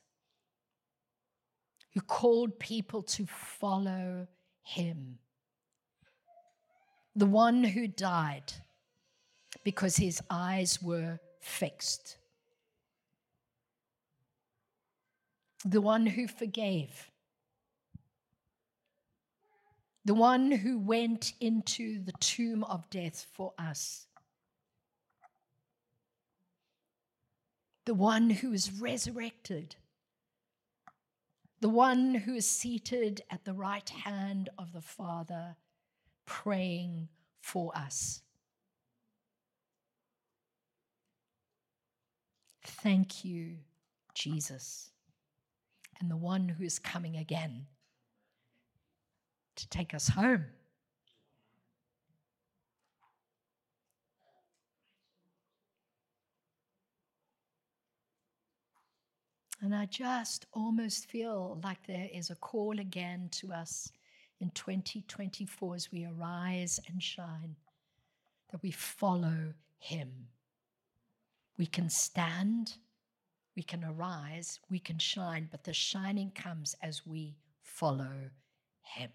who 1.93 2.01
called 2.01 2.57
people 2.57 3.03
to 3.03 3.27
follow 3.27 4.25
him, 4.63 5.19
the 7.15 7.27
one 7.27 7.63
who 7.63 7.87
died 7.87 8.53
because 9.63 9.97
his 9.97 10.19
eyes 10.31 10.81
were 10.81 11.19
fixed, 11.41 12.17
the 15.63 15.81
one 15.81 16.05
who 16.05 16.27
forgave. 16.27 17.11
The 20.03 20.15
one 20.15 20.51
who 20.51 20.79
went 20.79 21.33
into 21.39 22.03
the 22.03 22.13
tomb 22.13 22.63
of 22.63 22.89
death 22.89 23.27
for 23.33 23.53
us 23.57 24.07
the 27.85 27.93
one 27.93 28.29
who 28.29 28.53
is 28.53 28.71
resurrected, 28.79 29.75
the 31.59 31.69
one 31.69 32.15
who 32.15 32.35
is 32.35 32.47
seated 32.47 33.21
at 33.29 33.43
the 33.43 33.53
right 33.53 33.89
hand 33.89 34.49
of 34.57 34.71
the 34.71 34.81
Father, 34.81 35.55
praying 36.25 37.09
for 37.41 37.75
us. 37.75 38.21
Thank 42.63 43.25
you, 43.25 43.57
Jesus, 44.13 44.91
and 46.01 46.09
the 46.09 46.17
one 46.17 46.49
who 46.49 46.63
is 46.63 46.79
coming 46.79 47.15
again 47.15 47.67
to 49.55 49.69
take 49.69 49.93
us 49.93 50.09
home. 50.09 50.45
And 59.61 59.75
I 59.75 59.85
just 59.85 60.47
almost 60.53 61.05
feel 61.05 61.61
like 61.63 61.85
there 61.85 62.09
is 62.11 62.31
a 62.31 62.35
call 62.35 62.79
again 62.79 63.29
to 63.33 63.53
us 63.53 63.91
in 64.39 64.49
2024 64.55 65.75
as 65.75 65.91
we 65.91 66.05
arise 66.05 66.79
and 66.87 67.01
shine, 67.01 67.55
that 68.51 68.63
we 68.63 68.71
follow 68.71 69.53
Him. 69.77 70.09
We 71.59 71.67
can 71.67 71.89
stand, 71.89 72.77
we 73.55 73.63
can 73.63 73.83
arise, 73.83 74.59
we 74.69 74.79
can 74.79 74.97
shine, 74.97 75.47
but 75.51 75.63
the 75.63 75.73
shining 75.73 76.31
comes 76.31 76.75
as 76.81 77.05
we 77.05 77.35
follow 77.61 78.29
Him. 78.81 79.11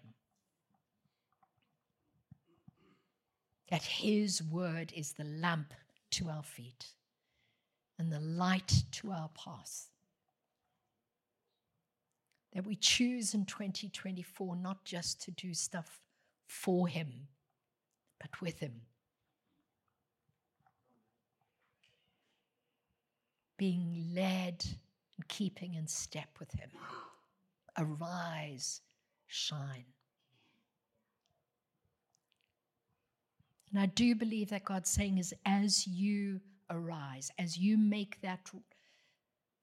That 3.69 3.83
His 3.83 4.43
word 4.43 4.93
is 4.95 5.13
the 5.13 5.23
lamp 5.23 5.73
to 6.11 6.29
our 6.29 6.43
feet 6.43 6.85
and 7.99 8.11
the 8.11 8.19
light 8.19 8.83
to 8.91 9.11
our 9.11 9.29
path 9.29 9.89
that 12.57 12.65
we 12.65 12.75
choose 12.75 13.35
in 13.35 13.45
2024 13.45 14.55
not 14.55 14.83
just 14.83 15.21
to 15.21 15.29
do 15.29 15.53
stuff 15.53 15.99
for 16.47 16.87
Him, 16.87 17.27
but 18.19 18.41
with 18.41 18.59
Him. 18.59 18.81
Being 23.57 24.11
led 24.13 24.65
and 25.15 25.27
keeping 25.27 25.73
in 25.73 25.87
step 25.87 26.29
with 26.39 26.51
Him. 26.51 26.69
Arise, 27.77 28.81
shine. 29.27 29.85
And 33.71 33.79
I 33.79 33.87
do 33.87 34.15
believe 34.15 34.49
that 34.49 34.63
God's 34.63 34.89
saying 34.89 35.17
is 35.17 35.33
as 35.45 35.85
you 35.85 36.39
arise, 36.69 37.31
as 37.37 37.57
you 37.57 37.77
make 37.77 38.21
that 38.21 38.49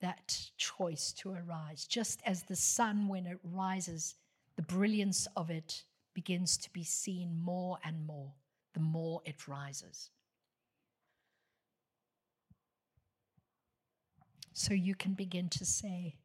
that 0.00 0.38
choice 0.58 1.12
to 1.12 1.30
arise. 1.30 1.86
Just 1.86 2.20
as 2.26 2.42
the 2.42 2.56
sun, 2.56 3.08
when 3.08 3.26
it 3.26 3.38
rises, 3.42 4.16
the 4.56 4.62
brilliance 4.62 5.26
of 5.36 5.50
it 5.50 5.82
begins 6.12 6.58
to 6.58 6.70
be 6.72 6.84
seen 6.84 7.40
more 7.40 7.78
and 7.84 8.06
more 8.06 8.32
the 8.74 8.80
more 8.80 9.22
it 9.24 9.48
rises. 9.48 10.10
So 14.54 14.72
you 14.72 14.94
can 14.94 15.14
begin 15.14 15.48
to 15.50 15.64
say, 15.64 16.16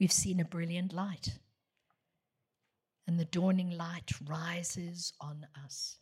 We've 0.00 0.10
seen 0.10 0.40
a 0.40 0.44
brilliant 0.44 0.92
light, 0.92 1.38
and 3.06 3.20
the 3.20 3.26
dawning 3.26 3.70
light 3.70 4.10
rises 4.26 5.12
on 5.20 5.46
us. 5.64 5.98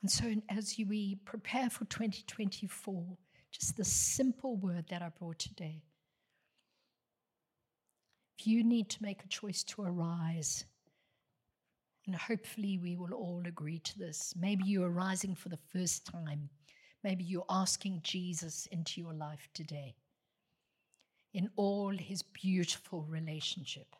And 0.00 0.10
so, 0.10 0.34
as 0.48 0.74
we 0.78 1.16
prepare 1.24 1.70
for 1.70 1.84
2024, 1.84 3.18
just 3.52 3.76
the 3.76 3.84
simple 3.84 4.56
word 4.56 4.86
that 4.88 5.02
I 5.02 5.10
brought 5.10 5.38
today. 5.38 5.82
If 8.38 8.46
you 8.46 8.64
need 8.64 8.88
to 8.90 9.02
make 9.02 9.22
a 9.22 9.28
choice 9.28 9.62
to 9.64 9.82
arise, 9.82 10.64
and 12.06 12.14
hopefully 12.14 12.78
we 12.78 12.96
will 12.96 13.14
all 13.14 13.42
agree 13.46 13.78
to 13.78 13.98
this. 13.98 14.34
Maybe 14.38 14.64
you're 14.64 14.90
rising 14.90 15.34
for 15.34 15.48
the 15.48 15.58
first 15.72 16.06
time. 16.06 16.50
Maybe 17.02 17.24
you're 17.24 17.46
asking 17.48 18.00
Jesus 18.02 18.66
into 18.72 19.00
your 19.00 19.14
life 19.14 19.48
today 19.54 19.94
in 21.32 21.50
all 21.56 21.90
his 21.90 22.22
beautiful 22.22 23.02
relationship. 23.02 23.96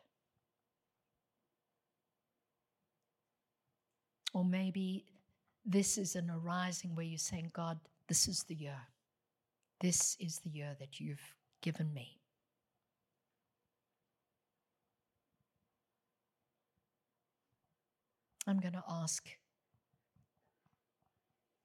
Or 4.33 4.43
maybe 4.43 5.05
this 5.65 5.97
is 5.97 6.15
an 6.15 6.29
arising 6.29 6.95
where 6.95 7.05
you're 7.05 7.17
saying, 7.17 7.51
God, 7.53 7.79
this 8.07 8.27
is 8.27 8.43
the 8.43 8.55
year. 8.55 8.79
This 9.81 10.15
is 10.19 10.39
the 10.39 10.49
year 10.49 10.75
that 10.79 10.99
you've 10.99 11.35
given 11.61 11.93
me. 11.93 12.19
I'm 18.47 18.59
going 18.59 18.73
to 18.73 18.83
ask 18.87 19.27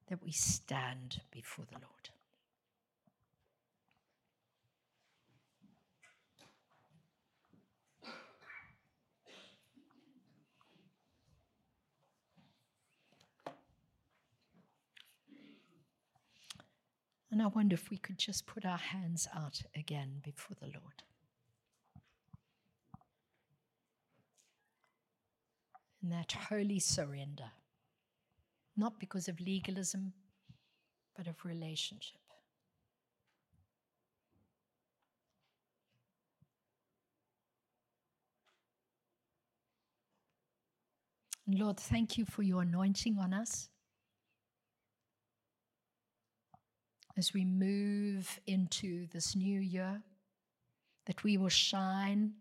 that 0.09 0.23
we 0.23 0.33
stand 0.33 1.21
before 1.31 1.67
the 1.67 1.79
Lord. 1.79 2.11
And 17.31 17.41
I 17.41 17.47
wonder 17.47 17.75
if 17.75 17.91
we 17.91 17.97
could 17.97 18.19
just 18.19 18.47
put 18.47 18.65
our 18.65 18.79
hands 18.79 19.29
out 19.35 19.63
again 19.77 20.21
before 20.25 20.57
the 20.61 20.67
Lord. 20.67 21.05
and 26.03 26.13
that 26.13 26.33
holy 26.33 26.79
surrender, 26.79 27.51
not 28.77 28.99
because 28.99 29.29
of 29.29 29.41
legalism, 29.41 30.13
but 31.17 31.27
of 31.27 31.45
relationship. 31.45 32.21
Lord, 41.47 41.79
thank 41.79 42.17
you 42.17 42.25
for 42.25 42.43
your 42.43 42.63
anointing 42.63 43.19
on 43.19 43.35
us. 43.35 43.69
As 47.19 47.35
we 47.35 47.45
move 47.45 48.39
into 48.47 49.07
this 49.09 49.35
new 49.35 49.61
year, 49.61 50.01
that 51.07 51.25
we 51.25 51.37
will 51.37 51.49
shine 51.49 52.35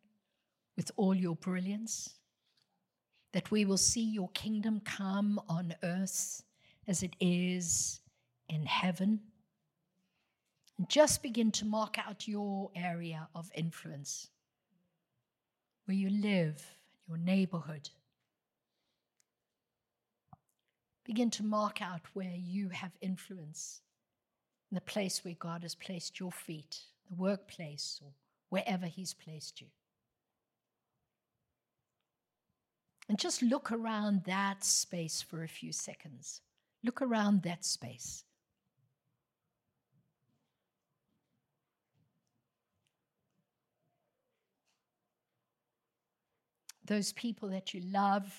with 0.77 0.91
all 0.95 1.15
your 1.15 1.35
brilliance 1.35 2.18
that 3.31 3.51
we 3.51 3.65
will 3.65 3.77
see 3.77 4.03
your 4.03 4.29
kingdom 4.29 4.81
come 4.83 5.39
on 5.47 5.75
earth 5.83 6.43
as 6.87 7.03
it 7.03 7.15
is 7.19 7.99
in 8.47 8.65
heaven. 8.65 9.19
And 10.77 10.89
just 10.89 11.21
begin 11.21 11.51
to 11.51 11.65
mark 11.65 11.97
out 11.99 12.27
your 12.27 12.71
area 12.75 13.27
of 13.35 13.51
influence, 13.53 14.29
where 15.85 15.95
you 15.95 16.09
live, 16.09 16.65
your 17.07 17.17
neighborhood. 17.17 17.89
Begin 21.05 21.29
to 21.31 21.43
mark 21.43 21.81
out 21.81 22.01
where 22.13 22.35
you 22.35 22.69
have 22.69 22.91
influence 23.01 23.81
in 24.71 24.75
the 24.75 24.81
place 24.81 25.25
where 25.25 25.35
God 25.39 25.63
has 25.63 25.75
placed 25.75 26.19
your 26.19 26.31
feet, 26.31 26.79
the 27.09 27.15
workplace, 27.15 27.99
or 28.03 28.11
wherever 28.49 28.85
He's 28.85 29.13
placed 29.13 29.59
you. 29.61 29.67
And 33.09 33.17
just 33.17 33.41
look 33.41 33.71
around 33.71 34.23
that 34.25 34.63
space 34.63 35.19
for 35.19 35.43
a 35.43 35.47
few 35.47 35.73
seconds. 35.73 36.41
Look 36.83 37.01
around 37.01 37.41
that 37.41 37.65
space. 37.65 38.23
Those 46.85 47.11
people 47.13 47.49
that 47.49 47.73
you 47.73 47.81
love, 47.91 48.31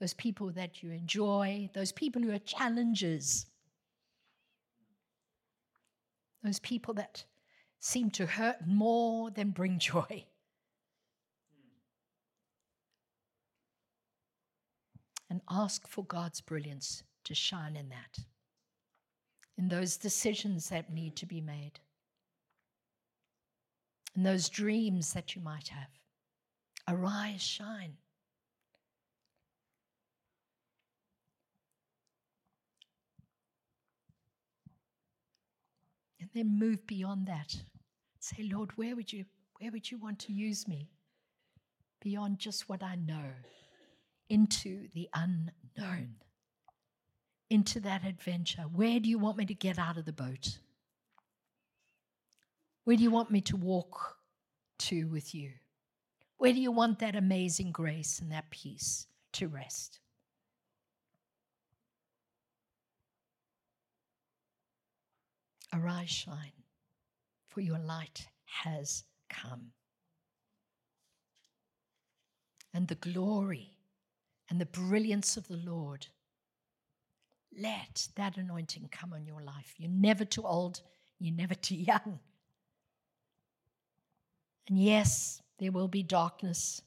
those 0.00 0.14
people 0.14 0.50
that 0.52 0.82
you 0.82 0.92
enjoy, 0.92 1.70
those 1.74 1.92
people 1.92 2.22
who 2.22 2.32
are 2.32 2.38
challenges, 2.38 3.46
those 6.42 6.60
people 6.60 6.94
that 6.94 7.24
seem 7.80 8.10
to 8.10 8.26
hurt 8.26 8.66
more 8.66 9.30
than 9.30 9.50
bring 9.50 9.78
joy. 9.80 10.24
And 15.34 15.42
ask 15.50 15.88
for 15.88 16.04
God's 16.04 16.40
brilliance 16.40 17.02
to 17.24 17.34
shine 17.34 17.74
in 17.74 17.88
that, 17.88 18.24
in 19.58 19.66
those 19.66 19.96
decisions 19.96 20.68
that 20.68 20.92
need 20.92 21.16
to 21.16 21.26
be 21.26 21.40
made, 21.40 21.80
in 24.14 24.22
those 24.22 24.48
dreams 24.48 25.12
that 25.12 25.34
you 25.34 25.42
might 25.42 25.66
have. 25.66 25.88
Arise, 26.86 27.42
shine. 27.42 27.94
And 36.20 36.30
then 36.32 36.56
move 36.60 36.86
beyond 36.86 37.26
that. 37.26 37.56
Say, 38.20 38.48
Lord, 38.52 38.70
where 38.76 38.94
would 38.94 39.12
you 39.12 39.24
where 39.58 39.72
would 39.72 39.90
you 39.90 39.98
want 39.98 40.20
to 40.20 40.32
use 40.32 40.68
me? 40.68 40.92
Beyond 42.00 42.38
just 42.38 42.68
what 42.68 42.84
I 42.84 42.94
know, 42.94 43.32
into 44.34 44.88
the 44.94 45.08
unknown, 45.14 46.16
into 47.48 47.78
that 47.78 48.04
adventure. 48.04 48.62
Where 48.62 48.98
do 48.98 49.08
you 49.08 49.16
want 49.16 49.36
me 49.36 49.46
to 49.46 49.54
get 49.54 49.78
out 49.78 49.96
of 49.96 50.06
the 50.06 50.12
boat? 50.12 50.58
Where 52.82 52.96
do 52.96 53.02
you 53.04 53.12
want 53.12 53.30
me 53.30 53.40
to 53.42 53.56
walk 53.56 54.16
to 54.80 55.04
with 55.04 55.36
you? 55.36 55.52
Where 56.36 56.52
do 56.52 56.60
you 56.60 56.72
want 56.72 56.98
that 56.98 57.14
amazing 57.14 57.70
grace 57.70 58.18
and 58.18 58.32
that 58.32 58.50
peace 58.50 59.06
to 59.34 59.46
rest? 59.46 60.00
Arise, 65.72 66.10
shine, 66.10 66.64
for 67.46 67.60
your 67.60 67.78
light 67.78 68.26
has 68.46 69.04
come. 69.28 69.70
And 72.72 72.88
the 72.88 72.96
glory 72.96 73.73
and 74.50 74.60
the 74.60 74.66
brilliance 74.66 75.36
of 75.36 75.48
the 75.48 75.56
Lord, 75.56 76.06
let 77.58 78.08
that 78.16 78.36
anointing 78.36 78.88
come 78.90 79.12
on 79.12 79.26
your 79.26 79.42
life. 79.42 79.74
You're 79.78 79.90
never 79.90 80.24
too 80.24 80.42
old, 80.42 80.80
you're 81.18 81.34
never 81.34 81.54
too 81.54 81.76
young. 81.76 82.18
And 84.68 84.78
yes, 84.78 85.42
there 85.58 85.72
will 85.72 85.88
be 85.88 86.02
darkness, 86.02 86.80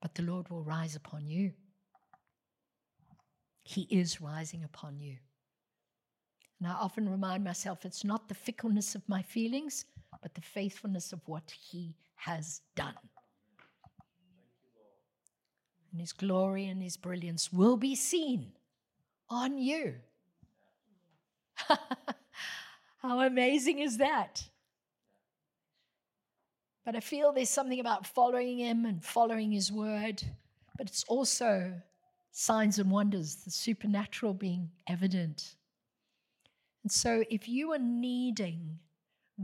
but 0.00 0.14
the 0.14 0.22
Lord 0.22 0.48
will 0.48 0.62
rise 0.62 0.94
upon 0.94 1.26
you. 1.26 1.52
He 3.62 3.82
is 3.90 4.20
rising 4.20 4.64
upon 4.64 5.00
you. 5.00 5.16
And 6.58 6.68
I 6.68 6.72
often 6.72 7.08
remind 7.08 7.44
myself 7.44 7.84
it's 7.84 8.04
not 8.04 8.28
the 8.28 8.34
fickleness 8.34 8.94
of 8.94 9.08
my 9.08 9.22
feelings, 9.22 9.84
but 10.22 10.34
the 10.34 10.40
faithfulness 10.40 11.12
of 11.12 11.20
what 11.26 11.50
He 11.50 11.94
has 12.16 12.62
done. 12.74 12.94
And 15.90 16.00
His 16.00 16.12
glory 16.12 16.66
and 16.66 16.82
His 16.82 16.96
brilliance 16.96 17.52
will 17.52 17.76
be 17.76 17.94
seen 17.94 18.52
on 19.28 19.58
you. 19.58 19.94
How 22.98 23.20
amazing 23.20 23.78
is 23.78 23.98
that? 23.98 24.42
But 26.84 26.96
I 26.96 27.00
feel 27.00 27.32
there's 27.32 27.50
something 27.50 27.80
about 27.80 28.06
following 28.06 28.58
Him 28.58 28.86
and 28.86 29.04
following 29.04 29.52
His 29.52 29.70
word, 29.70 30.22
but 30.76 30.88
it's 30.88 31.04
also 31.04 31.74
signs 32.32 32.78
and 32.78 32.90
wonders, 32.90 33.36
the 33.36 33.50
supernatural 33.50 34.32
being 34.32 34.70
evident. 34.88 35.56
And 36.82 36.92
so, 36.92 37.24
if 37.30 37.48
you 37.48 37.72
are 37.72 37.78
needing 37.78 38.78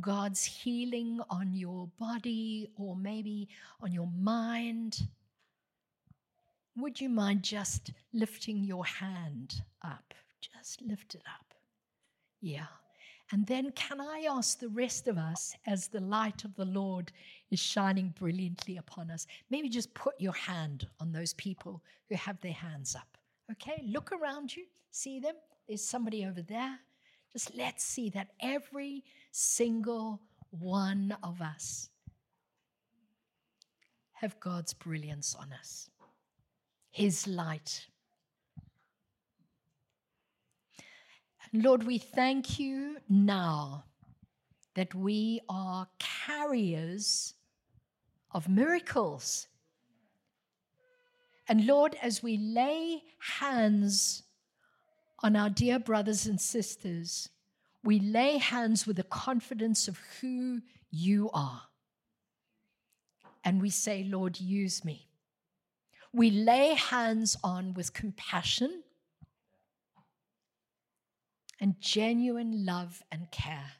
God's 0.00 0.44
healing 0.44 1.20
on 1.30 1.54
your 1.54 1.88
body 1.98 2.70
or 2.76 2.96
maybe 2.96 3.48
on 3.80 3.92
your 3.92 4.08
mind, 4.18 5.06
would 6.76 7.00
you 7.00 7.08
mind 7.08 7.42
just 7.42 7.92
lifting 8.12 8.64
your 8.64 8.84
hand 8.84 9.62
up? 9.82 10.14
Just 10.40 10.82
lift 10.82 11.14
it 11.14 11.22
up. 11.26 11.54
Yeah. 12.40 12.66
And 13.32 13.46
then, 13.46 13.72
can 13.72 14.00
I 14.00 14.26
ask 14.30 14.58
the 14.58 14.68
rest 14.68 15.08
of 15.08 15.16
us, 15.16 15.56
as 15.66 15.88
the 15.88 16.00
light 16.00 16.44
of 16.44 16.54
the 16.56 16.66
Lord 16.66 17.10
is 17.50 17.58
shining 17.58 18.14
brilliantly 18.18 18.76
upon 18.76 19.10
us, 19.10 19.26
maybe 19.50 19.68
just 19.68 19.94
put 19.94 20.14
your 20.20 20.34
hand 20.34 20.86
on 21.00 21.10
those 21.10 21.32
people 21.34 21.82
who 22.08 22.16
have 22.16 22.40
their 22.40 22.52
hands 22.52 22.94
up? 22.94 23.16
Okay, 23.50 23.82
look 23.86 24.12
around 24.12 24.54
you, 24.54 24.64
see 24.90 25.20
them. 25.20 25.34
There's 25.66 25.82
somebody 25.82 26.26
over 26.26 26.42
there. 26.42 26.78
Just 27.32 27.54
let's 27.56 27.82
see 27.82 28.10
that 28.10 28.28
every 28.40 29.02
single 29.32 30.20
one 30.50 31.16
of 31.22 31.40
us 31.40 31.88
have 34.12 34.38
God's 34.38 34.72
brilliance 34.72 35.34
on 35.34 35.52
us, 35.52 35.88
His 36.94 37.26
light. 37.26 37.88
Lord, 41.52 41.82
we 41.82 41.98
thank 41.98 42.60
you 42.60 42.98
now 43.08 43.82
that 44.74 44.94
we 44.94 45.40
are 45.48 45.88
carriers 45.98 47.34
of 48.30 48.48
miracles. 48.48 49.48
And 51.48 51.66
Lord, 51.66 51.96
as 52.00 52.22
we 52.22 52.36
lay 52.36 53.02
hands 53.18 54.22
on 55.18 55.34
our 55.34 55.50
dear 55.50 55.80
brothers 55.80 56.26
and 56.26 56.40
sisters, 56.40 57.28
we 57.82 57.98
lay 57.98 58.38
hands 58.38 58.86
with 58.86 58.98
the 58.98 59.02
confidence 59.02 59.88
of 59.88 59.98
who 60.20 60.60
you 60.92 61.28
are. 61.34 61.62
And 63.42 63.60
we 63.60 63.70
say, 63.70 64.04
Lord, 64.04 64.38
use 64.38 64.84
me. 64.84 65.08
We 66.14 66.30
lay 66.30 66.74
hands 66.74 67.36
on 67.42 67.74
with 67.74 67.92
compassion 67.92 68.84
and 71.60 71.74
genuine 71.80 72.64
love 72.64 73.02
and 73.10 73.28
care. 73.32 73.72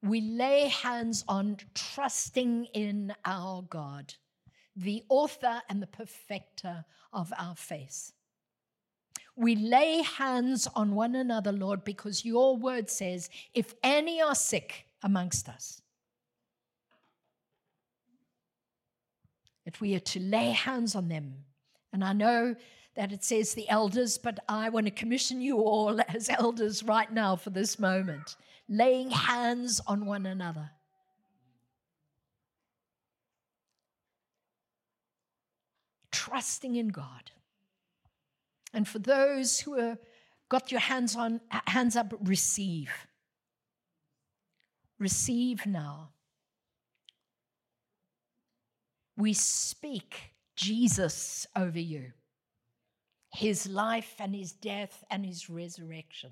We 0.00 0.20
lay 0.20 0.68
hands 0.68 1.24
on 1.26 1.56
trusting 1.74 2.66
in 2.66 3.12
our 3.24 3.62
God 3.62 4.14
the 4.76 5.02
author 5.08 5.60
and 5.68 5.82
the 5.82 5.88
perfecter 5.88 6.84
of 7.12 7.32
our 7.36 7.56
faith. 7.56 8.12
We 9.34 9.56
lay 9.56 10.02
hands 10.02 10.68
on 10.76 10.94
one 10.94 11.16
another, 11.16 11.50
Lord, 11.50 11.82
because 11.82 12.24
your 12.24 12.56
word 12.56 12.88
says, 12.88 13.28
if 13.54 13.74
any 13.82 14.22
are 14.22 14.36
sick 14.36 14.86
amongst 15.02 15.48
us, 15.48 15.82
that 19.64 19.80
we 19.80 19.94
are 19.94 20.00
to 20.00 20.20
lay 20.20 20.50
hands 20.50 20.94
on 20.94 21.08
them. 21.08 21.44
And 21.92 22.04
I 22.04 22.12
know 22.12 22.54
that 22.96 23.12
it 23.12 23.24
says 23.24 23.54
the 23.54 23.68
elders, 23.68 24.18
but 24.18 24.38
I 24.48 24.68
want 24.68 24.86
to 24.86 24.90
commission 24.90 25.40
you 25.40 25.58
all 25.58 26.00
as 26.08 26.28
elders 26.28 26.82
right 26.82 27.12
now 27.12 27.36
for 27.36 27.50
this 27.50 27.78
moment, 27.78 28.36
laying 28.68 29.10
hands 29.10 29.80
on 29.86 30.06
one 30.06 30.26
another. 30.26 30.70
Trusting 36.10 36.76
in 36.76 36.88
God. 36.88 37.30
And 38.72 38.86
for 38.86 38.98
those 38.98 39.60
who 39.60 39.74
have 39.74 39.98
got 40.48 40.70
your 40.70 40.80
hands 40.80 41.16
on 41.16 41.40
hands 41.66 41.96
up, 41.96 42.12
receive. 42.20 42.90
Receive 44.98 45.66
now. 45.66 46.10
We 49.20 49.34
speak 49.34 50.32
Jesus 50.56 51.46
over 51.54 51.78
you, 51.78 52.12
his 53.34 53.68
life 53.68 54.14
and 54.18 54.34
his 54.34 54.52
death 54.52 55.04
and 55.10 55.26
his 55.26 55.50
resurrection. 55.50 56.30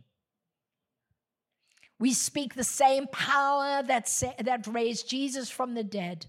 We 2.01 2.14
speak 2.14 2.55
the 2.55 2.64
same 2.64 3.07
power 3.09 3.82
that, 3.82 4.09
sa- 4.09 4.32
that 4.43 4.66
raised 4.66 5.07
Jesus 5.07 5.51
from 5.51 5.74
the 5.74 5.84
dead 5.84 6.24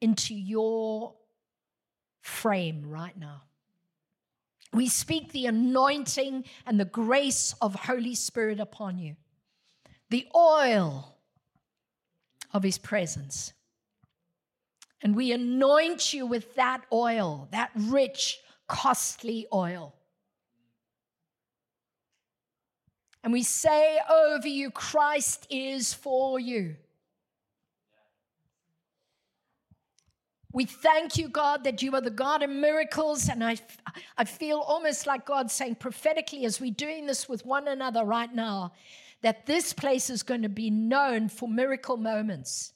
into 0.00 0.32
your 0.32 1.14
frame 2.20 2.88
right 2.88 3.18
now. 3.18 3.42
We 4.72 4.88
speak 4.88 5.32
the 5.32 5.46
anointing 5.46 6.44
and 6.66 6.78
the 6.78 6.84
grace 6.84 7.52
of 7.60 7.74
Holy 7.74 8.14
Spirit 8.14 8.60
upon 8.60 8.98
you, 8.98 9.16
the 10.08 10.28
oil 10.36 11.16
of 12.52 12.62
His 12.62 12.78
presence. 12.78 13.52
And 15.02 15.16
we 15.16 15.32
anoint 15.32 16.14
you 16.14 16.26
with 16.26 16.54
that 16.54 16.82
oil, 16.92 17.48
that 17.50 17.70
rich, 17.74 18.40
costly 18.68 19.46
oil. 19.52 19.94
And 23.24 23.32
we 23.32 23.42
say 23.42 23.98
over 24.10 24.48
you, 24.48 24.70
Christ 24.70 25.46
is 25.50 25.92
for 25.92 26.38
you. 26.38 26.76
We 30.52 30.66
thank 30.66 31.16
you, 31.16 31.28
God, 31.28 31.64
that 31.64 31.82
you 31.82 31.94
are 31.94 32.00
the 32.00 32.10
God 32.10 32.42
of 32.42 32.50
miracles. 32.50 33.28
And 33.28 33.42
I, 33.42 33.56
I 34.18 34.24
feel 34.24 34.58
almost 34.58 35.06
like 35.06 35.24
God 35.24 35.50
saying 35.50 35.76
prophetically, 35.76 36.44
as 36.44 36.60
we're 36.60 36.72
doing 36.72 37.06
this 37.06 37.28
with 37.28 37.46
one 37.46 37.68
another 37.68 38.04
right 38.04 38.32
now, 38.32 38.72
that 39.22 39.46
this 39.46 39.72
place 39.72 40.10
is 40.10 40.22
going 40.22 40.42
to 40.42 40.48
be 40.48 40.68
known 40.68 41.28
for 41.28 41.48
miracle 41.48 41.96
moments. 41.96 42.72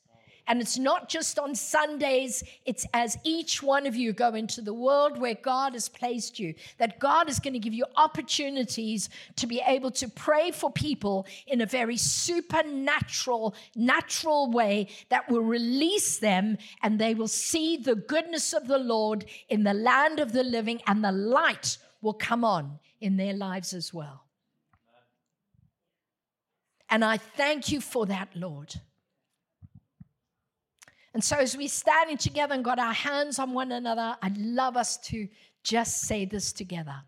And 0.48 0.60
it's 0.60 0.78
not 0.78 1.08
just 1.08 1.38
on 1.38 1.54
Sundays, 1.54 2.44
it's 2.64 2.86
as 2.94 3.18
each 3.24 3.62
one 3.62 3.86
of 3.86 3.96
you 3.96 4.12
go 4.12 4.34
into 4.34 4.60
the 4.60 4.72
world 4.72 5.18
where 5.18 5.34
God 5.34 5.72
has 5.72 5.88
placed 5.88 6.38
you, 6.38 6.54
that 6.78 7.00
God 7.00 7.28
is 7.28 7.40
going 7.40 7.54
to 7.54 7.58
give 7.58 7.74
you 7.74 7.84
opportunities 7.96 9.08
to 9.36 9.46
be 9.46 9.60
able 9.66 9.90
to 9.92 10.08
pray 10.08 10.52
for 10.52 10.70
people 10.70 11.26
in 11.46 11.60
a 11.60 11.66
very 11.66 11.96
supernatural, 11.96 13.54
natural 13.74 14.50
way 14.50 14.88
that 15.08 15.28
will 15.28 15.42
release 15.42 16.18
them 16.18 16.58
and 16.82 16.98
they 16.98 17.14
will 17.14 17.28
see 17.28 17.76
the 17.76 17.96
goodness 17.96 18.52
of 18.52 18.68
the 18.68 18.78
Lord 18.78 19.24
in 19.48 19.64
the 19.64 19.74
land 19.74 20.20
of 20.20 20.32
the 20.32 20.44
living 20.44 20.80
and 20.86 21.02
the 21.02 21.12
light 21.12 21.78
will 22.00 22.14
come 22.14 22.44
on 22.44 22.78
in 23.00 23.16
their 23.16 23.34
lives 23.34 23.72
as 23.72 23.92
well. 23.92 24.22
And 26.88 27.04
I 27.04 27.16
thank 27.16 27.72
you 27.72 27.80
for 27.80 28.06
that, 28.06 28.28
Lord. 28.34 28.76
And 31.16 31.24
so, 31.24 31.36
as 31.38 31.56
we're 31.56 31.66
standing 31.68 32.18
together 32.18 32.52
and 32.54 32.62
got 32.62 32.78
our 32.78 32.92
hands 32.92 33.38
on 33.38 33.54
one 33.54 33.72
another, 33.72 34.18
I'd 34.20 34.36
love 34.36 34.76
us 34.76 34.98
to 35.08 35.26
just 35.62 36.02
say 36.02 36.26
this 36.26 36.52
together 36.52 37.04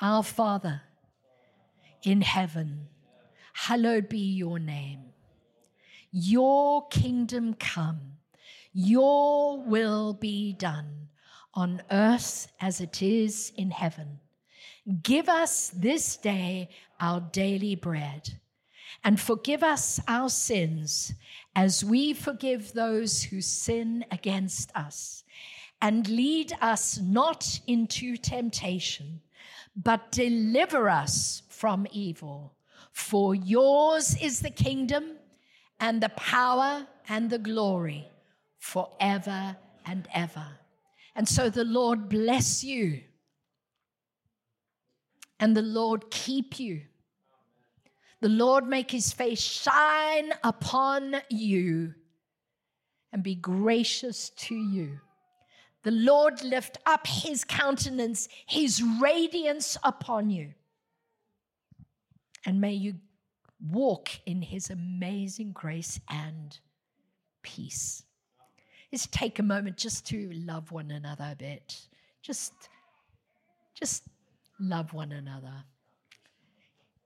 Our 0.00 0.22
Father 0.22 0.80
in 2.04 2.22
heaven, 2.22 2.88
hallowed 3.52 4.08
be 4.08 4.32
your 4.32 4.58
name. 4.58 5.00
Your 6.10 6.88
kingdom 6.88 7.52
come, 7.52 8.14
your 8.72 9.60
will 9.62 10.14
be 10.14 10.54
done 10.54 11.08
on 11.52 11.82
earth 11.90 12.50
as 12.62 12.80
it 12.80 13.02
is 13.02 13.52
in 13.58 13.70
heaven. 13.72 14.20
Give 15.02 15.28
us 15.28 15.68
this 15.68 16.16
day 16.16 16.70
our 16.98 17.20
daily 17.20 17.74
bread 17.74 18.40
and 19.04 19.20
forgive 19.20 19.62
us 19.62 20.00
our 20.08 20.30
sins 20.30 21.12
as 21.54 21.84
we 21.84 22.14
forgive 22.14 22.72
those 22.72 23.22
who 23.22 23.40
sin 23.40 24.04
against 24.10 24.74
us. 24.74 25.22
And 25.82 26.08
lead 26.08 26.52
us 26.62 26.98
not 26.98 27.60
into 27.66 28.16
temptation, 28.16 29.20
but 29.76 30.10
deliver 30.10 30.88
us 30.88 31.42
from 31.48 31.86
evil. 31.92 32.54
For 32.92 33.34
yours 33.34 34.16
is 34.20 34.40
the 34.40 34.50
kingdom 34.50 35.16
and 35.78 36.02
the 36.02 36.08
power 36.10 36.86
and 37.08 37.28
the 37.28 37.38
glory 37.38 38.08
forever 38.58 39.56
and 39.84 40.08
ever. 40.14 40.46
And 41.14 41.28
so 41.28 41.50
the 41.50 41.64
Lord 41.64 42.08
bless 42.08 42.64
you 42.64 43.02
and 45.38 45.54
the 45.56 45.62
Lord 45.62 46.10
keep 46.10 46.58
you. 46.58 46.82
The 48.24 48.30
Lord 48.30 48.66
make 48.66 48.90
his 48.90 49.12
face 49.12 49.38
shine 49.38 50.32
upon 50.42 51.16
you 51.28 51.92
and 53.12 53.22
be 53.22 53.34
gracious 53.34 54.30
to 54.30 54.54
you. 54.54 54.98
The 55.82 55.90
Lord 55.90 56.42
lift 56.42 56.78
up 56.86 57.06
his 57.06 57.44
countenance, 57.44 58.30
his 58.46 58.82
radiance 58.82 59.76
upon 59.84 60.30
you. 60.30 60.54
And 62.46 62.62
may 62.62 62.72
you 62.72 62.94
walk 63.70 64.08
in 64.24 64.40
his 64.40 64.70
amazing 64.70 65.52
grace 65.52 66.00
and 66.08 66.58
peace. 67.42 68.04
Just 68.90 69.12
take 69.12 69.38
a 69.38 69.42
moment 69.42 69.76
just 69.76 70.06
to 70.06 70.30
love 70.32 70.72
one 70.72 70.90
another 70.90 71.28
a 71.30 71.36
bit. 71.36 71.78
Just, 72.22 72.54
just 73.74 74.04
love 74.58 74.94
one 74.94 75.12
another. 75.12 75.64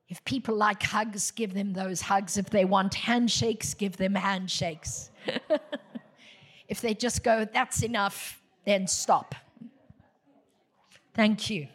If 0.09 0.25
people 0.25 0.57
like 0.57 0.83
hugs, 0.83 1.31
give 1.31 1.53
them 1.53 1.75
those 1.75 2.01
hugs. 2.01 2.39
If 2.39 2.51
they 2.51 2.65
want 2.65 2.95
handshakes, 2.95 3.75
give 3.75 3.97
them 3.97 4.15
handshakes. 4.15 5.11
if 6.69 6.81
they 6.81 6.95
just 6.95 7.23
go, 7.23 7.45
that's 7.45 7.83
enough, 7.83 8.41
then 8.65 8.87
stop. 8.87 9.35
Thank 11.15 11.51
you. 11.51 11.69